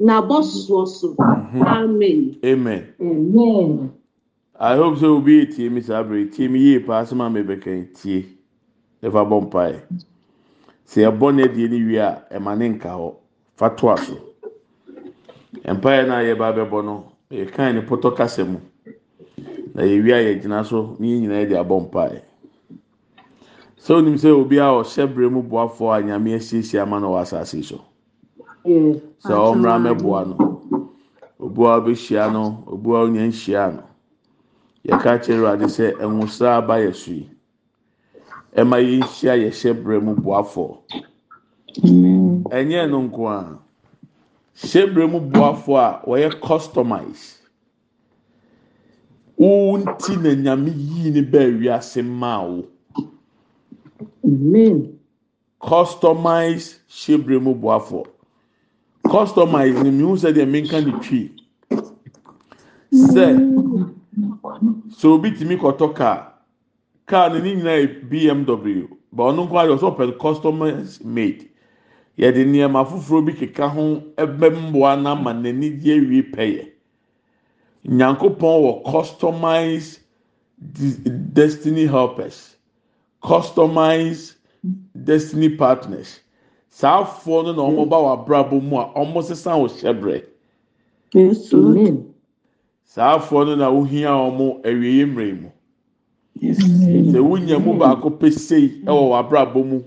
n'abɔsoɔ 0.00 0.86
so. 0.86 1.14
Amen. 1.18 2.36
Amen. 2.44 2.92
Amen. 3.00 3.92
I 4.58 4.76
hope 4.76 4.98
so 4.98 5.16
obi 5.16 5.44
etie 5.46 5.70
mi 5.70 5.80
saa 5.80 6.02
abiri 6.02 6.30
tie 6.30 6.48
mi 6.48 6.58
yie 6.58 6.78
paa 6.80 7.02
sɛ 7.04 7.14
maa 7.16 7.28
mi 7.28 7.42
bɛka 7.42 7.94
tie. 7.94 8.24
Ɛfa 9.02 9.24
bɔ 9.28 9.40
mpae. 9.46 9.80
sɛ 10.86 11.00
yɛbɔ 11.10 11.34
ne 11.34 11.42
deɛ 11.48 11.70
ne 11.70 11.84
wie 11.84 11.98
a 11.98 12.22
ɛma 12.30 12.56
ne 12.58 12.68
nka 12.68 12.88
hɔ. 12.88 13.14
Fa 13.56 13.70
toa 13.70 13.96
so. 13.96 14.16
Mpaeɛ 15.64 16.06
no 16.06 16.14
a 16.14 16.22
yɛba 16.22 16.54
bɛbɔ 16.56 16.84
no 16.84 17.12
yɛkan 17.30 17.74
ne 17.74 17.80
pɔtɔ 17.80 18.16
kasa 18.16 18.44
mu. 18.44 18.58
Na 19.74 19.82
yɛwie 19.82 20.12
a 20.12 20.22
yɛgyina 20.34 20.64
so 20.64 20.96
ne 20.98 21.08
yɛn 21.08 21.20
nyinaa 21.22 21.48
de 21.48 21.54
abɔ 21.56 21.90
mpaeɛ 21.90 22.22
sɛ 23.78 23.94
onim 23.94 24.16
sɛ 24.16 24.30
obi 24.30 24.58
a 24.58 24.64
ɔhyɛ 24.72 25.14
bere 25.14 25.28
mu 25.30 25.42
boafoɔ 25.42 25.98
a 25.98 26.02
nyame 26.02 26.34
asiesie 26.36 26.80
ama 26.80 27.00
no 27.00 27.10
wɔ 27.12 27.20
asase 27.22 27.62
so 27.64 27.80
sɛ 28.66 29.32
ɔmmra 29.34 29.78
mɛboa 29.84 30.26
no. 30.28 30.36
Obi 31.38 31.62
a 31.64 31.80
ɔbɛhyia 31.80 32.32
no 32.32 32.64
obi 32.66 32.90
a 32.90 32.98
ɔnya 33.04 33.28
nhyia 33.28 33.74
no. 33.76 33.82
Yɛka 34.88 35.20
kyerɛ 35.22 35.38
awurade 35.38 35.66
sɛ 35.68 35.96
ɛnwosra 36.00 36.56
aba 36.58 36.74
yɛ 36.80 36.94
so 36.94 37.10
yi 37.12 37.30
ɛma 38.56 38.76
yɛnhyia 38.80 39.34
yɛhyɛ 39.44 39.84
bere 39.84 40.00
mu 40.00 40.14
boafoɔ 40.16 40.78
ɛnyɛ 42.50 42.90
no 42.90 43.02
nko 43.02 43.28
a 43.28 43.58
hyɛ 44.56 44.94
bere 44.94 45.06
mu 45.06 45.20
boafoɔ 45.20 45.78
a 45.78 46.00
wɔyɛ 46.06 46.40
customize. 46.40 47.36
Wɔn 49.38 49.98
ti 49.98 50.16
na 50.16 50.30
nyame 50.34 50.72
yii 50.72 51.10
ne 51.12 51.20
bɛɛ 51.22 51.60
wiase 51.60 52.02
maa 52.02 52.42
wo 52.42 52.64
customize 55.60 56.76
hyɛ 56.88 57.16
bere 57.24 57.38
mu 57.40 57.54
boafoɔ 57.54 58.04
customize 59.08 59.82
ni 59.82 59.90
mihu 59.90 60.16
sɛ 60.16 60.32
deɛ 60.32 60.46
menka 60.46 60.80
ne 60.84 60.92
twi. 61.00 61.30
Sɛ 62.92 63.26
sɛ 64.98 65.06
obi 65.08 65.30
tumi 65.30 65.56
kɔtɔ 65.56 65.94
kaa 65.94 66.32
kaa 67.06 67.28
no 67.28 67.38
ne 67.38 67.54
nyinaa 67.54 67.78
yɛ 67.82 68.08
bmw 68.10 68.88
ba 69.12 69.24
ɔno 69.24 69.46
nko 69.46 69.54
ayɛ 69.58 69.72
ɔsɛ 69.76 69.86
ɔpɛ 69.94 70.18
customize 70.18 71.04
made. 71.04 71.48
Yɛde 72.18 72.44
nneɛma 72.46 72.84
foforɔ 72.86 73.26
bi 73.26 73.32
keka 73.32 73.68
ho 73.68 74.02
ɛbɛmboa 74.16 75.00
n'ama 75.02 75.32
n'ani 75.34 75.70
gye 75.80 75.94
awie 76.00 76.22
pɛyɛ. 76.32 76.64
Nyankopɔn 77.86 78.62
wɔ 78.64 78.82
customize 78.84 80.00
destiny 81.32 81.86
helpers 81.86 82.55
customize 83.22 84.34
destiny 85.04 85.48
partners. 85.50 86.20
Saa 86.70 87.04
afoɔ 87.04 87.44
no 87.44 87.52
na 87.52 87.62
wɔn 87.62 87.88
ba 87.88 87.96
wɔ 87.96 88.26
abrabɔ 88.26 88.62
mu 88.62 88.76
a 88.78 88.84
wɔn 88.94 89.22
sesa 89.24 89.50
wɔ 89.52 89.68
hyɛbrɛ. 89.68 90.24
Saa 92.84 93.18
afoɔ 93.18 93.46
no 93.46 93.54
na 93.56 93.68
ohia 93.70 94.08
wɔn 94.10 94.62
awie 94.64 95.04
mmerɛ 95.06 95.40
mu. 95.40 95.50
Sɛ 96.42 97.20
wunya 97.20 97.58
mu 97.62 97.74
baako 97.78 98.10
pesei 98.18 98.82
ɛwɔ 98.84 99.08
wɔ 99.10 99.18
abrabɔ 99.28 99.64
mu 99.66 99.82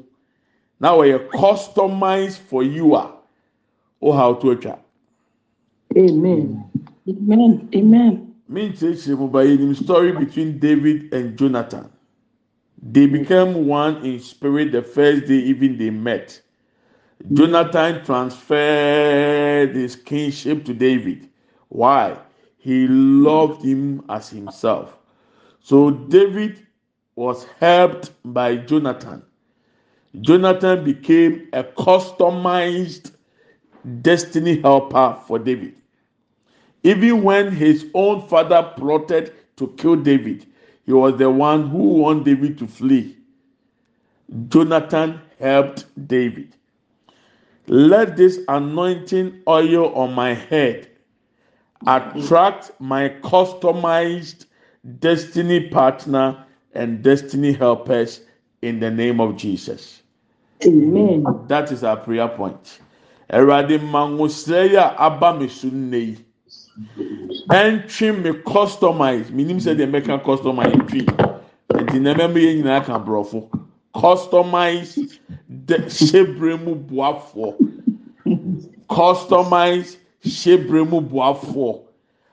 na 0.80 0.94
wɔyɛ 0.96 1.30
customize 1.30 2.38
for 2.38 2.64
you 2.64 2.96
a 2.96 3.12
o 4.02 4.12
ha 4.12 4.34
to 4.34 4.48
atwa. 4.56 4.78
amen. 5.98 6.64
Amen. 7.08 7.70
Amen. 7.76 8.34
me 8.48 8.70
nkyerɛkyerɛ 8.70 9.18
mu 9.20 9.28
ba 9.28 9.40
yɛ 9.46 9.60
nim 9.60 9.76
story 9.76 10.12
between 10.12 10.58
david 10.60 11.14
and 11.14 11.38
jonathan 11.38 11.86
they 12.82 13.08
became 13.08 13.68
one 13.68 14.06
in 14.06 14.20
spirit 14.20 14.72
the 14.72 14.82
first 14.82 15.26
day 15.28 15.36
even 15.36 15.78
they 15.78 15.90
met. 15.90 16.42
Jonathan 17.34 18.04
transferred 18.06 19.76
his 19.76 19.96
kingship 19.96 20.64
to 20.66 20.74
David. 20.74 21.30
Why? 21.70 22.18
He 22.58 22.88
loved 22.88 23.64
him 23.64 24.04
as 24.10 24.30
himself. 24.30 24.98
So 25.62 25.92
David 25.92 26.66
was 27.16 27.46
helped 27.60 28.12
by 28.24 28.56
Jonathan. 28.58 29.24
Jonathan 30.22 30.84
became 30.84 31.50
a 31.54 31.64
customized 31.64 33.12
destiny 34.02 34.62
helper 34.62 35.18
for 35.28 35.38
David. 35.40 35.76
Even 36.84 37.24
when 37.24 37.52
his 37.52 37.88
own 37.94 38.28
father 38.28 38.74
plotted 38.78 39.34
to 39.58 39.68
kill 39.78 39.98
David, 39.98 40.46
he 40.90 40.94
was 40.94 41.18
the 41.18 41.30
one 41.30 41.70
who 41.70 42.00
wanted 42.00 42.24
David 42.26 42.58
to 42.58 42.66
flee. 42.68 43.16
Jonathan 44.48 45.22
helped 45.40 45.86
David. 46.08 46.56
Let 47.68 48.18
this 48.18 48.40
anointing 48.48 49.44
oil 49.48 49.94
on 49.94 50.16
my 50.16 50.34
head 50.34 50.90
attract 51.86 52.72
my 52.80 53.10
customized 53.22 54.48
destiny 54.98 55.70
partner 55.70 56.44
and 56.74 57.04
destiny 57.04 57.54
helpers 57.54 58.22
in 58.64 58.80
the 58.80 58.90
name 58.90 59.22
of 59.22 59.38
Jesus. 59.38 60.02
Amen. 60.66 61.24
That 61.50 61.72
is 61.72 61.84
our 61.84 61.98
prayer 61.98 62.30
point. 62.30 62.80
Erade 63.32 63.78
mangosre 63.78 64.72
ya 64.74 64.96
ɛntwi 67.50 68.22
me 68.22 68.32
customize. 68.44 69.30
Menim 69.32 69.58
sɛ 69.60 69.76
deɛ 69.76 69.88
mɛka 69.90 70.24
customize 70.24 70.76
ntwi. 70.76 71.06
Nti 71.74 72.00
na 72.02 72.14
mɛma 72.14 72.38
yɛ 72.40 72.56
nyinaa 72.58 72.86
ka 72.86 73.00
borɔfo 73.00 73.48
customize 73.94 75.20
de 75.48 75.76
hyɛbrɛ 75.78 76.64
mu 76.64 76.76
boafoɔ. 76.76 77.56
Customize 78.90 79.98
hyɛbrɛ 80.24 80.90
mu 80.90 81.02
boafoɔ. 81.02 81.82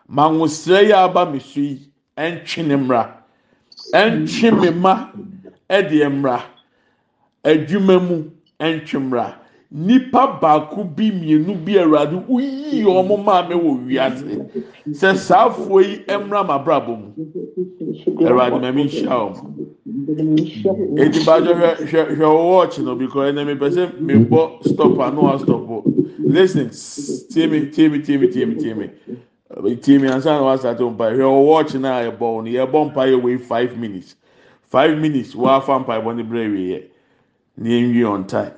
Ma 0.08 0.28
nwosrɛ 0.30 0.86
yi 0.86 0.92
aba 0.92 1.30
me 1.30 1.38
so 1.40 1.60
yi 1.60 1.80
ɛntwi 2.16 2.66
ne 2.66 2.74
mmra. 2.76 3.12
Ɛntwi 3.92 4.60
me 4.60 4.70
ma 4.70 5.08
ɛdeɛ 5.70 6.08
mmra. 6.10 6.42
Adwuma 7.44 8.00
mu 8.08 8.30
ɛntwi 8.60 9.00
mmra. 9.00 9.34
Nipa 9.70 10.38
baako 10.40 10.84
bi 10.84 11.10
mmienu 11.12 11.54
bi 11.64 11.78
awurade 11.78 12.16
woyi 12.28 12.84
wɔn 12.84 13.24
maame 13.24 13.54
wɔ 13.54 13.86
wiase 13.86 14.46
sɛ 14.90 15.16
saa 15.16 15.48
afuo 15.48 15.80
yi 15.80 16.02
mmra 16.08 16.44
ma 16.46 16.54
abrabɔ 16.58 16.92
mu 16.98 17.08
awurade 18.26 18.60
maame 18.60 18.84
nhyia 18.84 19.16
wɔn 19.32 19.66
eti 21.02 21.20
baadɔ 21.26 21.50
hwɛ 21.58 21.70
hwɛ 21.90 22.00
hwɛ 22.16 22.26
wɔ 22.26 22.42
wɔɔkye 22.50 22.84
no 22.84 22.94
because 22.94 23.32
ɛnna 23.32 23.44
mepɛ 23.46 23.66
sɛ 23.70 23.82
mebɔ 24.00 24.64
stop 24.64 24.98
ano 25.00 25.20
wa 25.22 25.36
stop 25.38 25.70
o. 25.70 25.84
Listen 26.18 26.70
tie 27.30 27.46
mi 27.46 27.66
tie 27.70 27.88
mi 27.88 27.98
tie 28.02 28.16
mi 28.16 28.28
tie 28.28 28.44
mi 28.44 28.54
tie 28.54 28.74
mi 28.74 29.76
tie 29.76 29.98
mi 29.98 30.08
ansa 30.08 30.26
na 30.36 30.42
wa 30.42 30.56
sa 30.56 30.74
to 30.74 30.90
mpa 30.90 31.10
hwɛ 31.14 31.22
wɔ 31.24 31.40
wɔɔkye 31.46 31.80
na 31.80 32.00
yɛ 32.02 32.16
bɔ 32.18 32.44
no 32.44 32.50
yɛ 32.50 32.70
bɔ 32.70 32.90
mpa 32.92 33.06
yɛ 33.06 33.22
wei 33.22 33.36
five 33.38 33.76
minutes 33.76 34.16
five 34.68 34.98
minutes 34.98 35.34
wɔafa 35.34 35.80
mpa 35.84 36.02
bɔ 36.02 36.16
ne 36.16 36.22
brɛ 36.22 36.52
wie 36.52 36.68
yɛ 36.72 36.82
ne 37.58 37.70
yɛn 37.70 37.92
wie 37.94 38.04
on 38.04 38.26
time. 38.26 38.52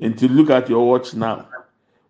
And 0.00 0.18
to 0.18 0.28
look 0.28 0.50
at 0.50 0.68
your 0.68 0.86
watch 0.86 1.14
now. 1.14 1.48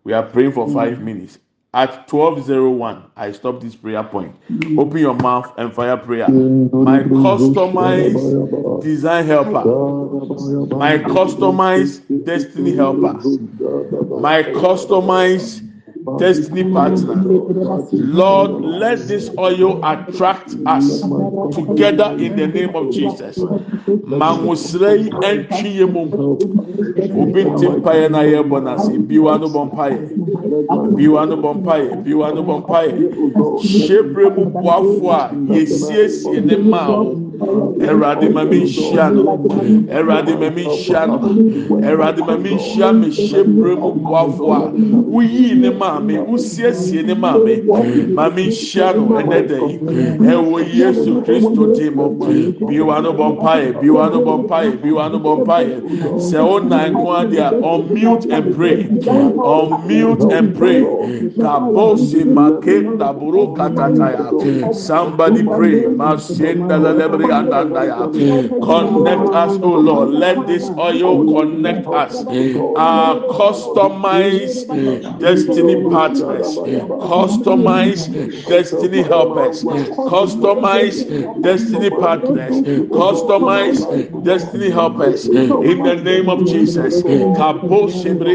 We 0.03 0.13
are 0.13 0.23
praying 0.23 0.53
for 0.53 0.71
five 0.71 0.97
mm. 0.97 1.03
minutes. 1.03 1.39
At 1.73 2.11
1201, 2.11 3.11
I 3.15 3.31
stop 3.33 3.61
this 3.61 3.75
prayer 3.75 4.03
point. 4.03 4.35
Mm. 4.49 4.79
Open 4.79 4.97
your 4.99 5.13
mouth 5.13 5.53
and 5.57 5.73
fire 5.73 5.97
prayer. 5.97 6.27
Mm. 6.27 6.71
My 6.71 6.99
customized 6.99 8.81
design 8.81 9.25
helper. 9.25 9.65
My 10.75 10.97
customized 10.97 12.25
destiny 12.25 12.73
helper. 12.73 13.13
My 14.19 14.43
customized 14.43 15.66
destiny 16.15 16.63
partner. 16.65 17.27
Lord, 17.97 18.61
let 18.61 19.07
this 19.07 19.31
oil 19.39 19.79
attract 19.83 20.57
us 20.65 21.09
together 21.51 22.15
in 22.19 22.35
the 22.35 22.47
name 22.47 22.75
of 22.75 22.91
Jesus. 22.91 23.45
Mangusrei 24.05 25.17
entry 25.21 25.71
yemu. 25.77 26.15
Obi 27.15 27.45
mpaye 27.45 28.09
na 28.09 28.21
ye 28.23 28.43
bonasi. 28.43 28.99
Biwa 28.99 29.39
no 29.39 29.49
bompaye. 29.49 30.03
Biwa 30.95 31.27
no 31.27 31.37
bompaye. 31.37 31.97
Biwa 32.03 32.33
no 32.33 32.43
bompaye. 32.43 33.03
Shebre 33.55 34.29
mu 34.29 34.45
boafo 34.45 35.11
a 35.13 35.37
ne 36.41 36.57
ma 36.57 36.91
o. 36.91 37.26
Ẹwurade 37.87 38.29
ma 38.33 38.43
mi 38.43 38.59
nhyia 38.63 39.09
no. 39.13 39.23
Ẹwurade 39.97 40.33
ma 40.39 40.49
mi 40.55 40.63
nhyia 40.65 41.01
no. 41.07 41.17
Ẹwurade 41.87 42.21
ma 42.27 42.37
mi 42.37 42.49
nhyia 42.55 42.91
mi 42.99 43.11
shebre 43.11 43.75
mu 43.75 43.91
boafo 43.93 44.53
a 44.53 44.59
wuyi 45.11 45.55
ne 45.61 45.69
maame 45.69 46.19
wusiesie 46.27 47.03
ne 47.05 47.13
maame 47.13 47.63
maame 48.15 48.43
nhyia 48.47 48.93
no 48.95 49.03
ɛnɛ 49.19 49.47
da 49.49 49.57
yi 49.67 49.77
ɛwɔ 50.33 50.57
yesu 50.73 51.21
kristo 51.25 51.73
ti 51.75 51.89
mu 51.89 52.09
biwa 52.67 53.01
no 53.03 53.11
bɔ 53.13 53.25
mpaeɛ 53.37 53.81
biwa 53.81 54.09
no 54.11 54.19
bɔ 54.21 54.37
unmute 57.63 58.25
and 58.31 58.55
pray. 58.55 58.83
Unmute 58.83 60.31
and 60.33 60.55
pray. 60.57 60.81
Make 62.27 62.97
daburo 62.97 63.55
katataya 63.55 64.73
somebody 64.73 65.43
pray. 65.43 65.87
Ma 65.87 66.15
se 66.17 66.53
Connect 68.61 69.35
us, 69.35 69.57
O 69.61 69.79
Lord. 69.79 70.09
Let 70.11 70.47
this 70.47 70.69
oil 70.69 71.33
connect 71.33 71.87
us. 71.87 72.23
Our 72.75 73.15
customized 73.37 75.19
destiny 75.19 75.89
partners, 75.89 76.57
Customize 76.57 78.47
destiny 78.47 79.03
helpers, 79.03 79.63
Customize 79.63 81.41
destiny 81.41 81.89
partners, 81.89 82.61
Customize 82.89 84.23
destiny 84.23 84.69
helpers. 84.69 85.27
In 85.27 85.83
the 85.83 85.95
name 85.95 86.29
of 86.29 86.45
Jesus. 86.45 87.03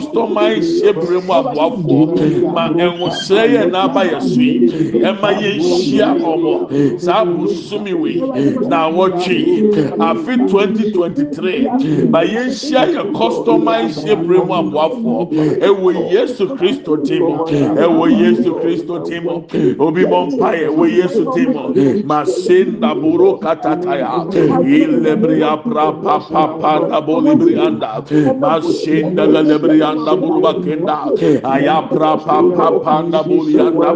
customize 0.00 0.80
shibri 0.80 1.18
mu 1.26 1.32
abuafo. 1.34 2.52
Ma 2.54 2.68
enwosre 2.68 3.52
ye 3.52 3.66
n'aba 3.66 4.04
yɛ 4.04 4.20
so 4.20 4.40
yi. 4.40 4.68
Ɛma 5.02 5.30
yɛ 5.40 5.50
nhyia 5.58 6.08
ɔmo. 6.20 7.00
Saa 7.00 7.24
busumi 7.24 7.92
wei. 7.94 8.20
Na 8.68 8.90
wɔtwe. 8.90 9.70
Afi 9.98 10.36
2023. 10.48 12.08
Ma 12.08 12.20
yɛ 12.22 12.48
nhyia 12.48 12.82
yɛ 12.94 13.12
customize 13.12 14.00
shibri 14.02 14.38
mu 14.38 14.54
abuafo. 14.54 15.30
Ɛwɔ 15.60 16.10
Yesu 16.12 16.46
Kristo 16.56 16.96
ti 17.04 17.18
mu. 17.20 17.44
Ɛwɔ 17.44 18.04
Yesu 18.18 18.54
Kristo 18.60 19.04
ti 19.06 19.20
mu. 19.20 19.44
Obi 19.78 20.04
bɔ 20.04 20.32
mpa 20.32 20.54
yɛ 20.54 20.68
ɛwɔ 20.70 20.86
Yesu 20.90 21.24
ti 21.34 21.46
mu. 21.46 21.72
Masinda 22.04 22.94
buru 22.94 23.38
katataya. 23.38 24.26
Ilebria 24.64 25.56
pra 25.62 25.92
pa 25.92 26.18
pa 26.20 26.46
pa 26.58 26.78
da 26.88 27.00
bolibri 27.00 27.58
anda. 27.58 28.02
Masinda 28.40 29.26
lelebri 29.26 29.80
anda 29.90 30.16
buru 30.16 30.40
bakenda. 30.40 30.96
Aya 31.44 31.82
pra 31.90 32.16
pa 32.16 32.38
pa 32.56 32.68
pa 32.84 33.02
da 33.02 33.22
boli 33.22 33.58
anda. 33.58 33.90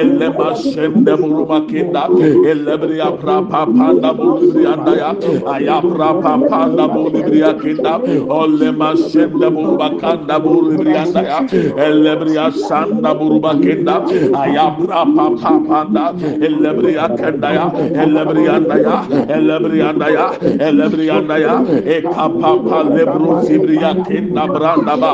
Elle 0.00 0.28
masende 0.38 1.14
buru 1.20 1.44
bakenda. 1.46 2.02
Elebria 2.50 3.10
pra 3.20 3.42
pa 3.42 3.66
pa 3.66 3.88
da 4.02 4.12
bolibri 4.12 4.66
anda 4.66 4.92
ya. 4.96 5.10
Aya 5.54 5.80
pra 5.82 6.10
pa 6.22 6.32
pa 6.48 6.60
da 6.76 6.86
bolibri 6.88 7.40
akenda. 7.42 7.94
Olle 8.28 8.70
masende 8.72 9.48
buru 9.54 9.76
bakanda 9.76 10.38
bolibri 10.40 10.96
anda 10.96 11.22
ya. 11.22 11.38
Elebria 11.86 12.50
sanda 12.68 13.14
buru 13.14 13.40
bakenda. 13.40 13.96
Aya 14.42 14.66
pra 14.78 15.04
pa 15.16 15.26
pa 15.40 15.52
pa 15.68 15.80
da. 15.94 16.04
Elebria 16.48 17.08
kenda 17.18 17.50
ya. 17.58 17.66
Elebria 18.04 18.54
anda 18.56 18.76
ya. 18.86 18.96
Elebria 19.36 19.88
anda 19.90 20.08
ya. 20.16 20.26
Elebria 20.68 21.14
anda 21.18 21.36
ya. 21.38 21.54
Ekapapa 21.96 22.78
lebru 22.94 23.42
sibria 23.46 23.94
kenda 24.06 24.46
branda 24.46 24.94
ba. 24.96 25.12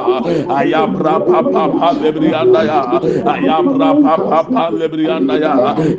Aya 0.48 0.86
pra 0.86 1.20
pa 1.20 1.42
pa 1.42 1.64
pa 1.68 1.90
lebria 1.92 2.40
anda 2.42 2.62
ya. 2.64 2.80
Aya 3.34 3.58
pra 3.62 3.90
pa 4.02 4.14
pa 4.16 4.40
pa 4.42 4.64
lebria 4.70 5.16
anda 5.16 5.38
ya. 5.38 5.54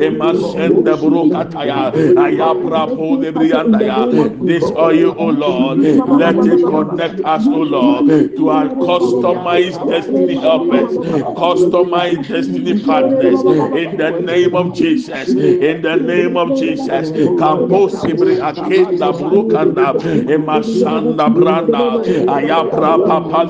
Emasende 0.08 0.94
buru 1.00 1.30
kataya. 1.32 1.92
Aya 2.18 2.50
pra 2.56 2.88
po 2.88 3.16
lebria 3.18 3.64
ya. 3.82 4.06
This 4.46 4.64
oil, 4.76 5.16
O 5.18 5.28
Lord, 5.28 5.80
let 5.80 6.36
it 6.46 6.62
connect 6.66 7.20
us, 7.26 7.48
O 7.48 7.62
Lord, 7.62 8.08
to 8.36 8.50
our 8.50 8.68
customized 8.70 9.88
destiny 9.88 10.36
helpers, 10.36 10.98
customized 11.36 12.28
destiny 12.28 12.84
partners. 12.84 13.42
In 13.44 13.98
the 13.98 14.12
name 14.22 14.56
of 14.56 14.74
Jesus, 14.76 15.30
in 15.30 15.82
the 15.82 15.96
name 15.96 16.38
of 16.38 16.58
Jesus, 16.58 17.12
Kamposibri 17.12 18.38
akenda 18.40 19.12
burukanda, 19.14 19.94
emasanda 20.28 21.28
branda, 21.30 22.02
ayabra 22.28 22.98
papa 23.06 23.46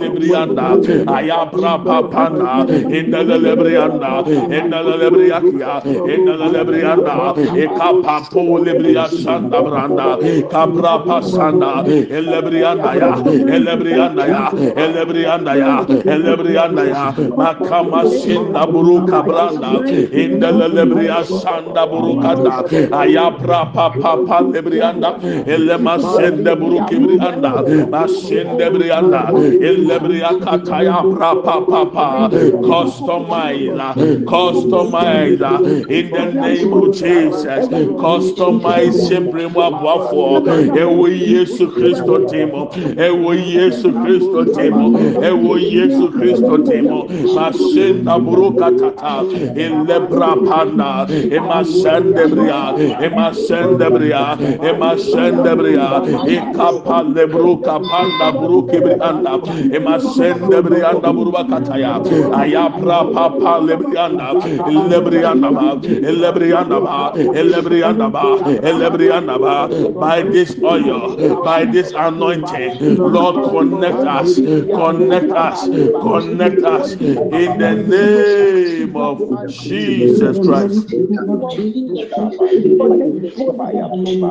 librianda, 0.76 1.06
ayabra 1.06 1.84
papanda, 1.84 2.70
in 2.92 3.12
the 3.12 3.18
lebrianda, 3.18 4.28
in 4.52 4.70
the 4.70 4.78
lebriakia, 4.78 5.86
in 6.14 6.26
the 6.26 6.32
lebrianda, 6.34 7.36
ekapapo 7.56 8.60
libria 8.64 9.08
sanda 9.08 9.62
branda, 9.62 10.18
kabra 10.50 11.04
pasanda, 11.06 11.84
elebrianda 11.86 12.96
ya, 12.96 13.16
elebrianda 13.56 14.28
ya, 14.28 14.52
elebrianda 14.76 15.56
ya, 15.56 15.86
elebrianda 16.14 16.84
ya, 16.88 17.12
makama 17.36 18.04
sinda 18.10 18.66
buruka 18.68 19.24
branda, 19.24 19.88
in 20.14 20.40
the 20.40 20.52
lebria 20.52 21.24
sanda 21.26 21.88
burukanda, 21.88 22.64
ayabra 22.92 23.74
papa 23.74 24.18
pa 24.26 24.42
lebrianda, 24.42 25.18
elema 25.46 26.00
sende 26.00 26.56
burukibrianda, 26.56 27.64
masende 27.90 28.70
brianda, 28.72 29.32
elebria 29.62 30.40
kataya 30.48 31.04
bra 31.04 31.36
papa 31.44 31.86
pa, 31.92 32.30
customize, 32.64 33.76
customize, 34.24 35.90
in 35.92 36.10
the 36.12 36.26
name 36.32 36.72
of 36.74 36.96
Jesus, 36.96 37.68
customize 38.00 38.96
sempre 39.08 39.48
mu 39.52 39.60
abuafo, 39.68 40.40
ewo 40.82 41.08
Yesu 41.12 41.68
Kristo 41.76 42.24
timo, 42.32 42.72
ewo 42.96 43.34
Yesu 43.36 43.92
Kristo 43.92 44.46
timo, 44.56 44.96
ewo 45.20 45.58
Yesu 45.60 46.08
Kristo 46.16 46.58
timo, 46.64 47.04
masenda 47.36 48.16
buruka 48.20 48.72
tata, 48.80 49.24
elebra 49.56 50.32
panda, 50.48 51.08
emasende 51.38 52.24
bria, 52.32 52.72
emasende 53.04 53.88
bria, 53.92 54.38
emasende 54.64 55.52
bria, 55.60 55.88
ekapa 56.36 57.04
lebruka 57.04 57.80
panda 57.90 58.32
buruki 58.32 58.80
brianda, 58.80 59.34
emasende 59.76 60.37
brianda 60.38 61.14
buruba 61.14 61.44
kataya, 61.50 62.02
ayapra 62.32 63.12
papa 63.14 63.60
lebrianda, 63.62 64.36
lebrianda 64.62 65.54
ba, 65.54 65.78
lebrianda 66.06 66.82
ba, 66.84 67.14
lebrianda 67.34 68.12
ba, 68.12 68.42
lebrianda 68.62 69.40
ba, 69.42 69.70
by 70.00 70.24
this 70.24 70.58
oil, 70.64 71.18
by 71.44 71.66
this 71.66 71.94
anointing, 71.96 72.78
Lord 73.04 73.44
connect 73.44 74.04
us, 74.06 74.42
connect 74.74 75.32
us, 75.32 75.70
connect 76.02 76.64
us 76.64 76.96
in 77.32 77.58
the 77.58 77.74
name 77.76 78.96
of 78.96 79.48
Jesus 79.48 80.40
Christ. 80.40 80.88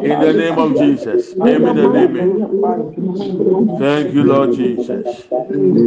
In 0.02 0.20
the 0.20 0.32
name 0.34 0.59
of 0.59 0.76
Jesus. 0.76 1.34
Amen 1.46 1.78
and 1.78 1.96
amen. 1.96 2.38
Thank 3.78 4.12
you, 4.14 4.24
Lord 4.24 4.52
Jesus. 4.52 5.28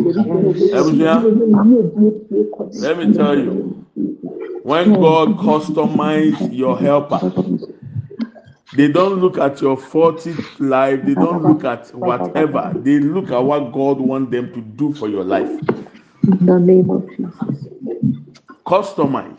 Let 0.10 0.26
me 2.98 3.14
tell 3.14 3.38
you, 3.38 3.86
when 4.64 4.94
God 4.94 5.38
customize 5.38 6.52
your 6.52 6.78
helper, 6.80 7.32
they 8.76 8.88
don't 8.88 9.20
look 9.20 9.38
at 9.38 9.62
your 9.62 9.78
40th 9.78 10.60
life, 10.60 11.06
they 11.06 11.14
don't 11.14 11.44
look 11.44 11.64
at 11.64 11.94
whatever, 11.94 12.74
they 12.78 13.00
look 13.00 13.30
at 13.32 13.44
what 13.44 13.72
God 13.72 14.00
wants 14.00 14.32
them 14.32 14.52
to 14.54 14.62
do 14.62 14.94
for 14.94 15.08
your 15.08 15.24
life. 15.24 15.50
In 16.24 16.46
the 16.46 16.60
name 16.60 16.90
of 16.90 17.08
Jesus. 17.10 17.68
Customize. 18.66 19.38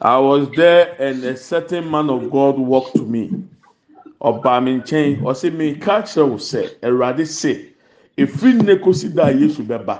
I 0.00 0.18
was 0.18 0.48
there 0.56 0.94
and 1.00 1.22
a 1.24 1.36
certain 1.36 1.90
man 1.90 2.10
of 2.10 2.30
God 2.30 2.58
walked 2.58 2.94
to 2.96 3.02
me. 3.02 3.44
Ọba 4.20 4.62
mi 4.62 4.78
nkyɛn, 4.80 5.20
ɔsɛ 5.22 5.52
mi 5.52 5.74
ka 5.74 6.02
kyerɛ 6.02 6.28
wo 6.30 6.36
sɛ, 6.36 6.78
Awurade 6.80 7.26
se, 7.26 7.71
efiri 8.16 8.52
nne 8.54 8.76
kosi 8.76 9.08
da 9.08 9.24
a 9.24 9.30
Yesu 9.30 9.62
bɛba, 9.62 9.98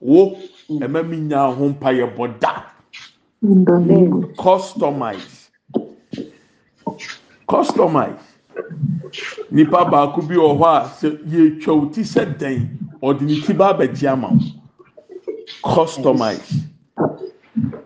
wo 0.00 0.36
ɛmɛ 0.70 1.08
mi 1.08 1.16
nya 1.16 1.46
ho 1.50 1.68
mpa 1.68 1.92
yɛ 1.92 2.14
bɔ 2.16 2.40
da. 2.40 2.64
Customize. 4.36 5.48
Customize. 7.48 8.26
Nipa 9.50 9.84
baako 9.84 10.22
bi 10.28 10.34
wɔ 10.34 10.58
hɔ 10.58 10.66
a 10.66 10.84
sɛ 10.84 11.08
yɛtwa 11.28 11.82
o 11.82 11.86
ti 11.86 12.02
sɛ 12.02 12.36
dɛn, 12.38 12.68
ɔde 13.02 13.20
ne 13.22 13.40
ti 13.40 13.52
ba 13.52 13.72
abɛgye 13.74 14.08
ama 14.08 14.28
wo. 14.28 14.40
Customize. 15.62 16.64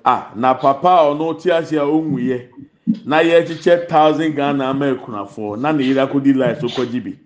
Ah, 0.04 0.32
na 0.34 0.54
papa 0.54 0.88
a 0.88 1.14
ɔno 1.14 1.40
te 1.40 1.50
ase 1.50 1.72
a 1.72 1.84
ɔnwu 1.84 2.18
yɛ. 2.18 2.48
na 3.04 3.22
yɛkyekyɛ 3.22 3.88
thousand 3.88 4.34
ghana 4.34 4.68
ama 4.70 4.86
ekunafoɔ 4.86 5.58
na 5.60 5.72
ne 5.72 5.84
yere 5.84 6.00
akɔdi 6.06 6.34
life 6.34 6.60
so 6.60 6.66
kɔgye 6.68 7.02
bi 7.04 7.16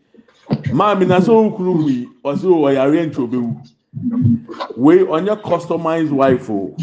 maame 0.72 1.06
na 1.06 1.20
sɛ 1.20 1.30
okuru 1.32 1.74
wu 1.74 1.88
yi 1.88 2.08
ɔsɛ 2.24 2.46
wɔ 2.48 2.74
yare 2.74 3.06
ntɛ 3.06 3.18
obewu. 3.18 3.56
Wei 4.76 4.98
ɔnyɛ 5.04 5.42
customized 5.42 6.12
wife 6.12 6.50
o. 6.50 6.74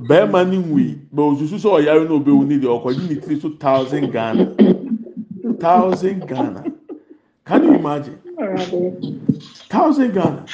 Bɛrima 0.00 0.48
ne 0.48 0.58
wu 0.58 0.78
yi 0.78 0.98
bɛ 1.14 1.20
osusu 1.32 1.56
sɛ 1.58 1.68
ɔyare 1.80 2.04
na 2.08 2.14
obewu 2.14 2.46
ne 2.46 2.58
deɛ 2.58 2.68
ɔkɔgye 2.82 3.08
ne 3.08 3.14
tiri 3.16 3.40
so 3.40 3.50
thousand 3.50 4.10
ghana. 4.12 4.54
Thousand 5.60 6.26
ghana. 6.28 6.64
Can 7.44 7.64
you 7.64 7.74
imagine? 7.74 8.18
Thousand 9.68 10.12
ghana. 10.12 10.44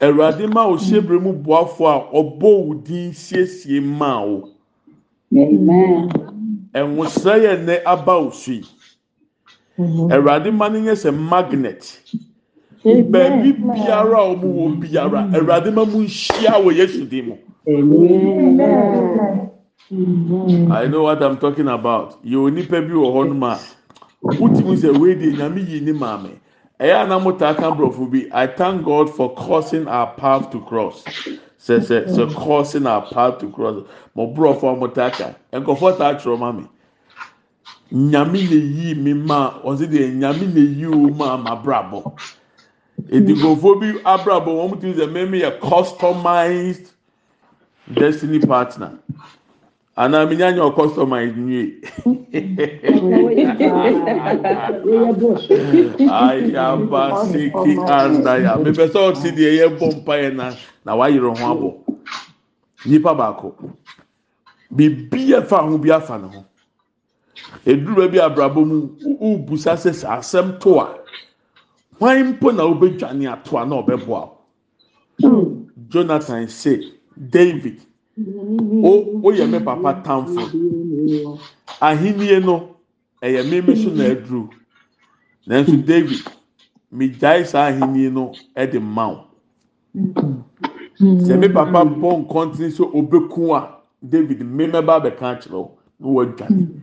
Awurade 0.00 0.46
ma 0.52 0.66
o 0.66 0.76
hyɛbrɛ 0.76 1.20
mu 1.20 1.32
boafo 1.32 1.86
a 1.86 1.98
ɔbɔ 2.14 2.66
wo 2.66 2.74
din 2.74 3.10
siesie 3.12 3.82
maa 3.82 4.22
o 4.22 4.48
Amen. 5.34 6.08
ɛnwosra 6.72 7.34
yɛ 7.42 7.58
nnɛ 7.64 7.82
aba 7.84 8.16
o 8.16 8.30
so 8.30 8.52
yi 8.52 8.64
Mm-hmm. 9.78 10.10
awurade 10.12 10.50
ma 10.52 10.68
no 10.68 10.78
nyɛ 10.80 10.94
sɛ 10.96 11.10
magnet 11.14 12.00
baabi 12.84 13.52
biara 13.52 14.18
a 14.18 14.34
wɔn 14.34 14.42
wɔ 14.42 14.80
biara 14.80 15.20
mm. 15.22 15.34
awurade 15.36 15.70
ma 15.74 15.84
mu 15.84 15.98
nhyia 16.02 16.52
wɔ 16.64 16.70
yesu 16.76 17.06
mu. 17.24 17.36
I 20.74 20.86
know 20.88 21.02
what 21.04 21.22
I'm 21.22 21.38
talking 21.38 21.68
about. 21.68 22.22
Yɛ 22.24 22.36
onipa 22.50 22.80
bi 22.86 22.92
wɔ 22.92 23.06
hɔ 23.14 23.28
nom 23.28 23.42
a 23.44 23.58
wotumi 24.22 24.76
sɛ 24.76 24.98
wei 24.98 25.14
de 25.14 25.32
nyame 25.32 25.68
yi 25.68 25.80
ne 25.80 25.92
maame. 25.92 26.30
Ɛyɛ 26.80 27.06
anamotaa 27.06 27.56
ka 27.56 27.70
borɔfo 27.70 28.10
bi 28.10 28.26
I 28.32 28.48
thank 28.48 28.84
God 28.84 29.08
for 29.08 29.32
causing 29.34 29.86
our 29.86 30.12
path 30.14 30.50
to 30.50 30.60
cross. 30.62 31.04
Sɛ 31.60 31.78
sɛ 31.78 32.06
sɛ 32.08 32.26
mm. 32.26 32.34
causing 32.34 32.86
our 32.86 33.02
path 33.12 33.38
to 33.38 33.48
cross. 33.50 33.84
Mo 34.16 34.34
borɔfo 34.34 34.72
a 34.72 34.76
mo 34.76 34.88
taa 34.88 35.10
ka 35.10 35.34
nkɔfo 35.52 35.96
taa 35.98 36.14
kyerɛ 36.14 36.36
ma 36.38 36.50
mi. 36.52 36.64
Nyame 37.92 38.42
na 38.50 38.56
yi 38.56 38.94
mi 38.94 39.14
ma 39.14 39.60
ɔsi 39.64 39.86
deɛ 39.88 40.12
nyame 40.20 40.46
na 40.54 40.60
yi 40.60 40.86
o 40.86 41.08
ma 41.10 41.36
ma 41.36 41.54
brabɔ. 41.56 42.12
Edigbofo 43.10 43.80
bi 43.80 43.88
abrabɔ 44.04 44.50
wɔn 44.58 44.80
ti 44.80 44.92
sɛ 44.92 45.06
mɛmi 45.08 45.40
yɛ 45.42 45.58
customized 45.60 46.90
destiny 47.94 48.38
partner. 48.40 48.92
Ana 49.96 50.26
mi 50.26 50.36
nya 50.36 50.52
nyɛ 50.52 50.74
customized 50.74 51.36
nwie. 51.36 51.80
ayabasiki 56.08 57.72
andaya 57.88 58.52
mepɛ 58.62 58.84
sɛ 58.92 58.98
ɔte 59.08 59.28
deɛ 59.36 59.50
yɛbɔ 59.60 59.86
mpaeɛ 59.96 60.34
na 60.36 60.52
na 60.84 60.92
wayerɛ 60.96 61.30
ho 61.38 61.44
abɔ 61.52 61.68
nipa 62.86 63.14
baako 63.14 63.54
biribi 64.70 65.32
ɛfa 65.40 65.58
ho 65.68 65.78
bi 65.78 65.90
afa 65.90 66.18
ne 66.18 66.28
ho 66.28 66.44
eduru 67.66 68.08
bi 68.10 68.18
abrabɔ 68.18 68.66
mu 68.66 68.76
ubusa 69.20 69.74
sɛ 69.76 70.06
asɛm 70.06 70.58
to 70.60 70.80
a 70.80 70.94
hwan 71.98 72.32
mpo 72.34 72.52
na 72.54 72.62
wobɛdwane 72.64 73.26
ato 73.32 73.56
a 73.58 73.64
na 73.66 73.82
ɔbɛboa 73.82 74.30
o 75.24 75.56
jonathan 75.88 76.48
say 76.48 76.80
david 77.16 77.80
o 78.18 79.20
oyɛ 79.22 79.48
me 79.50 79.58
papa 79.60 80.02
tamfo. 80.04 80.42
Ahenni 81.80 82.44
no 82.44 82.76
ɛyɛ 83.22 83.42
mímí 83.50 83.76
so 83.84 83.90
na 83.90 84.04
aduru. 84.04 84.50
Nanso 85.46 85.76
david 85.86 86.22
megyae 86.92 87.46
saa 87.46 87.70
ahenni 87.70 88.10
no 88.12 88.32
ɛde 88.56 88.80
ma 88.82 89.08
wo. 89.08 89.24
Sɛ 90.98 91.38
me 91.38 91.48
papa 91.48 91.84
bɔ 91.84 92.26
nkɔntene 92.26 92.70
sɛ 92.70 92.84
obeku 92.92 93.54
a 93.54 93.78
david 94.02 94.40
mmɛmɛba 94.40 95.00
abɛka 95.00 95.24
akyerɛ 95.38 95.52
wo 95.54 95.78
na 96.00 96.08
wadwane 96.08 96.82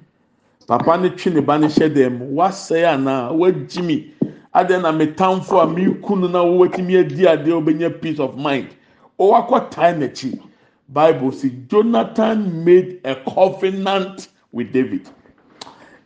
papa 0.67 0.97
ne 0.97 1.09
twe 1.09 1.33
ne 1.33 1.41
ba 1.41 1.57
ne 1.57 1.67
hyɛ 1.67 1.89
dɛm. 1.93 2.19
Wasɛe 2.33 2.85
anaa 2.85 3.31
wagyi 3.31 3.81
mi 3.83 4.13
adeɛ 4.53 4.81
na 4.81 4.91
me 4.91 5.07
tamfo 5.07 5.61
a 5.61 5.67
me 5.67 5.93
kunu 6.01 6.29
na 6.29 6.39
wɔwɔtumi 6.43 6.99
adi 6.99 7.25
adeɛ 7.25 7.51
wɔbɛnya 7.61 8.01
peace 8.01 8.19
of 8.19 8.37
mind? 8.37 8.69
Ɔwakɔ 9.19 9.69
tae 9.69 9.93
n'akyi. 9.93 10.39
Bible 10.89 11.31
say 11.31 11.49
jonathan 11.67 12.63
made 12.63 12.99
a 13.03 13.15
covenant 13.15 14.27
with 14.51 14.71
david. 14.71 15.09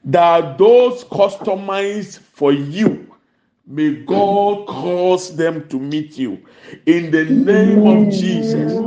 That 0.06 0.58
those 0.58 1.04
customized 1.06 2.20
for 2.20 2.54
you. 2.54 3.06
May 3.68 3.92
god 3.92 4.66
cause 4.68 5.36
them 5.36 5.68
to 5.68 5.80
meet 5.80 6.18
you. 6.18 6.40
In 6.86 7.12
the 7.12 7.26
name 7.26 7.86
of 7.86 8.12
jesus. 8.12 8.80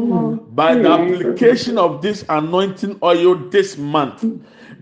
By 0.55 0.75
the 0.75 0.91
application 0.91 1.79
of 1.79 2.03
this 2.03 2.25
anointing 2.29 2.99
oil 3.03 3.37
this 3.37 3.79
month 3.79 4.25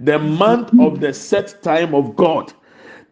the 0.00 0.18
month 0.18 0.72
of 0.80 1.00
the 1.00 1.12
set 1.12 1.62
time 1.62 1.94
of 1.94 2.16
god 2.16 2.52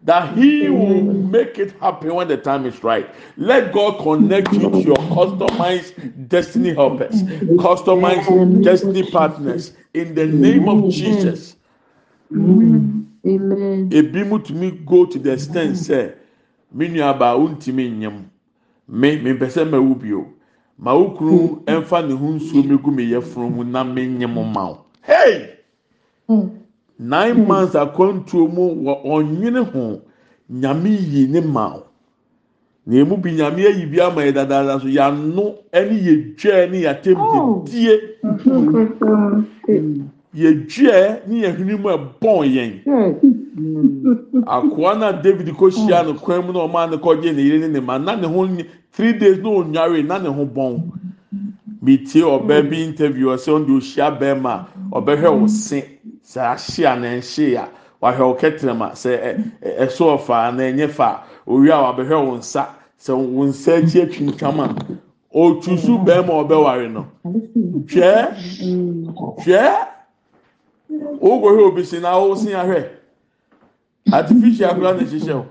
that 0.04 0.36
he 0.38 0.68
will 0.68 1.02
make 1.02 1.58
it 1.58 1.72
happen 1.80 2.14
when 2.14 2.28
the 2.28 2.36
time 2.36 2.64
is 2.66 2.82
right. 2.84 3.08
Let 3.36 3.72
God 3.72 4.00
connect 4.02 4.52
you 4.52 4.70
to 4.70 4.80
your 4.80 4.96
customized 4.96 6.28
destiny 6.28 6.72
helpers, 6.72 7.22
customized 7.58 8.64
destiny 8.64 9.10
partners 9.10 9.72
in 9.94 10.14
the 10.14 10.26
name 10.26 10.68
of 10.68 10.90
Jesus. 10.90 11.56
Amen. 12.32 13.90
Ebi 13.90 14.26
mu 14.26 14.38
tumi 14.38 14.84
go 14.86 15.04
to 15.04 15.18
the 15.18 15.32
extent 15.32 15.74
sɛ 15.74 16.14
me 16.72 16.88
nua 16.88 17.18
baa 17.18 17.34
ntumi 17.36 17.90
nyam. 17.98 18.30
Me 18.86 19.18
me 19.18 19.32
mpɛ 19.32 19.46
sɛ 19.46 19.68
ma 19.68 19.78
wu 19.78 19.94
bio 19.94 20.26
ma 20.78 20.94
wo 20.94 21.10
kunu 21.10 21.62
ɛnfa 21.64 22.08
ne 22.08 22.14
ho 22.14 22.26
nsuo 22.26 22.64
mi 22.64 22.78
gu 22.78 22.90
mi 22.90 23.10
yɛ 23.10 23.20
funu 23.22 23.50
mu 23.50 23.64
na 23.64 23.82
me 23.82 24.06
nyam 24.06 24.52
ma 24.52 24.78
hey 25.02 25.54
nine 26.98 27.46
months 27.46 27.74
akwantuo 27.74 28.48
mu 28.48 28.64
wɔ 28.84 29.02
ɔnwene 29.04 29.60
ho 29.72 30.00
nyame 30.50 30.90
yi 30.90 31.26
ne 31.26 31.40
ma 31.40 31.80
na 32.86 32.96
emu 32.96 33.16
bi 33.16 33.30
nyame 33.32 33.66
ayi 33.66 33.86
bi 33.86 34.00
ama 34.00 34.22
yɛ 34.22 34.32
dadaada 34.34 34.80
so 34.80 34.88
yano 34.88 35.54
ɛne 35.72 35.96
yɛ 36.06 36.36
dwa 36.36 36.66
ne 36.70 36.78
yɛ 36.82 36.88
atam 36.90 37.18
yɛ 37.18 37.64
die 37.64 37.88
yɛ 40.34 40.50
dwa 40.66 41.20
ne 41.28 41.42
yɛ 41.42 41.56
hwene 41.56 41.74
mu 41.80 41.88
ɛbɔn 41.88 42.46
yɛn 42.54 42.72
akoa 44.46 44.98
na 44.98 45.12
david 45.12 45.48
kɔ 45.48 45.70
hyia 45.70 46.02
no 46.04 46.14
kwan 46.14 46.46
mu 46.46 46.52
na 46.52 46.60
ɔmaa 46.66 46.90
ne 46.90 46.96
kɔgye 46.96 47.34
ne 47.34 47.42
yere 47.42 47.58
ne 47.60 47.68
ne 47.68 47.80
ma. 47.80 47.98
Na 47.98 48.14
ne 48.16 48.26
ho 48.26 48.48
three 48.92 49.12
days 49.12 49.38
na 49.38 49.48
onware 49.50 50.02
na 50.04 50.18
ne 50.18 50.28
ho 50.28 50.44
bɔn 50.46 50.82
metie 51.82 52.22
ɔbaa 52.22 52.68
bi 52.70 52.82
interview 52.82 53.28
ɔsɛ 53.28 53.50
ɔde 53.52 53.70
ohyia 53.70 54.18
bɛrima 54.18 54.66
ɔbɛhwɛ 54.92 55.40
wo 55.40 55.46
se 55.46 55.97
sɛ 56.28 56.40
ahye 56.40 56.86
a 56.86 56.96
na 56.96 57.08
nhye 57.16 57.56
a 57.56 57.68
wahwɛ 58.02 58.20
wo 58.28 58.34
kɛtɛrɛma 58.34 58.92
sɛ 58.92 59.10
ɛso 59.80 60.18
ɔfa 60.18 60.54
na 60.54 60.62
ɛnyɛ 60.64 60.90
fa 60.90 61.24
owie 61.46 61.70
a 61.72 61.80
wabɛhwɛ 61.80 62.26
wo 62.26 62.36
nsa 62.36 62.68
sɛ 63.00 63.12
wo 63.16 63.44
nsa 63.46 63.76
akyi 63.80 64.02
atwintwam 64.02 64.60
a 64.60 64.68
otusu 65.34 66.04
bɛrima 66.04 66.44
ɔbɛware 66.44 66.92
no. 66.92 67.06
Hwɛ? 67.24 68.34
Hwɛ? 69.40 69.88
Wokɔhwɛ 71.20 71.62
obi 71.66 71.84
si 71.84 71.98
na 72.00 72.18
wosi 72.18 72.52
ahwɛ. 72.52 72.88
Artificial 74.12 74.74
kora 74.74 74.94
na 74.94 75.02
ɛhyehyɛ 75.02 75.34
wo. 75.34 75.46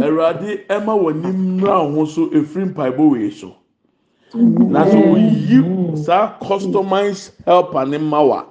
Awurade 0.00 0.66
ɛma 0.68 0.94
wɔ 0.96 1.22
nim 1.22 1.60
wo 1.60 2.04
ho 2.04 2.30
efiri 2.30 2.72
mpaebɔ 2.72 3.10
wei 3.10 3.30
so. 3.30 3.54
Na 4.34 4.84
so 4.90 4.96
woyi 4.96 5.96
saa 5.98 6.38
customized 6.40 7.32
helper 7.44 7.86
ne 7.86 7.98
ma 7.98 8.22
wa 8.22 8.44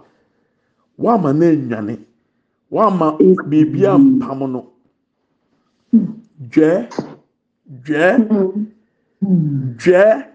wama 0.98 1.34
na 1.34 1.46
enwane 1.46 1.98
wama 2.72 3.18
biribi 3.50 3.86
ampam 3.88 4.40
no 4.52 4.62
dwɛ 6.52 6.90
dwɛ 7.84 8.06
dwɛ 9.78 10.28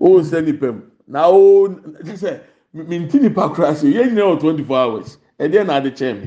o 0.00 0.20
sɛ 0.22 0.44
nipa 0.44 0.72
mu 0.72 0.82
na 1.06 1.28
o 1.28 1.68
ti 2.04 2.12
sɛ 2.12 2.40
mi 2.72 2.98
nti 2.98 3.20
nipa 3.20 3.48
kora 3.54 3.74
se 3.74 3.86
yɛn 3.92 4.08
nyinaa 4.12 4.30
wɔ 4.34 4.40
twenty 4.40 4.64
four 4.64 4.76
hours 4.78 5.18
ɛdeɛ 5.38 5.66
na 5.66 5.76
ade 5.76 5.90
kyɛn 5.90 6.16
mi. 6.20 6.26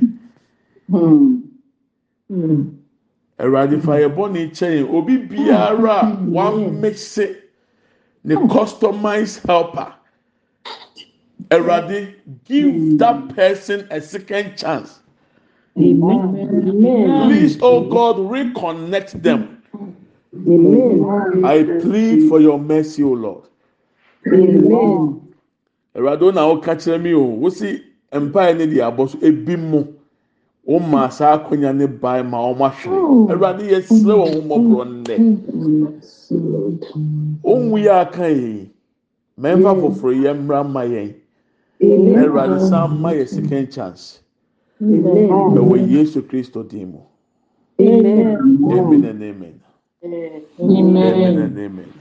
awurade 3.39 3.81
fa 3.81 3.99
yɛ 4.01 4.09
bɔ 4.15 4.31
ne 4.31 4.47
kyɛn 4.47 4.89
obi 4.93 5.17
biara 5.17 5.99
a 6.01 6.17
wamese 6.29 7.35
ne 8.23 8.35
customized 8.47 9.45
helper 9.47 9.93
awurade 11.51 12.15
give 12.45 12.97
that 12.97 13.29
person 13.35 13.87
a 13.91 14.01
second 14.01 14.57
chance. 14.57 14.99
Please 15.75 17.57
oh 17.61 17.87
god 17.89 18.17
reconnect 18.17 19.21
them. 19.21 19.61
I 21.45 21.63
plead 21.81 22.29
for 22.29 22.39
your 22.39 22.57
mercy 22.57 23.03
oh 23.03 23.09
o 23.09 23.13
lord. 23.13 23.43
Awurade 25.95 26.21
o 26.21 26.31
na 26.31 26.47
ɔka 26.47 26.75
kyerɛ 26.75 27.01
mi 27.01 27.13
o. 27.13 27.23
Wosi 27.23 27.83
mpae 28.13 28.57
ne 28.57 28.65
de 28.65 28.77
abɔ 28.79 29.09
so 29.09 29.17
ebi 29.19 29.55
mu. 29.57 29.85
O 30.67 30.79
ma 30.79 31.09
saa 31.09 31.37
akonya 31.37 31.75
ne 31.75 31.85
ban 31.87 32.29
ma 32.29 32.37
ɔmo 32.37 32.65
ahwere 32.69 33.31
awurade 33.33 33.63
yɛ 33.67 33.81
srɛ 33.81 34.13
wɔn 34.15 34.33
ho 34.33 34.41
mmɔborɔ 34.41 34.83
nnɛ. 34.87 35.15
Ohun 37.43 37.77
yi 37.81 37.89
aka 37.89 38.29
yi 38.29 38.69
mɛnfa 39.39 39.75
foforɔ 39.81 40.13
yɛ 40.23 40.33
mmra 40.37 40.63
ma 40.63 40.81
yɛn 40.83 41.20
na 41.81 42.21
awurade 42.23 42.59
san 42.69 42.99
ma 43.01 43.09
yɛ 43.11 43.27
second 43.27 43.71
chance. 43.71 44.19
Ɛwɔ 44.81 45.89
yesu 45.89 46.21
kristo 46.21 46.63
din 46.67 46.91
mu 46.91 46.99
amen. 47.79 49.05
And 49.05 49.23
amen. 49.23 49.61
Amen 50.59 51.37
and 51.39 51.57
amen 51.59 52.00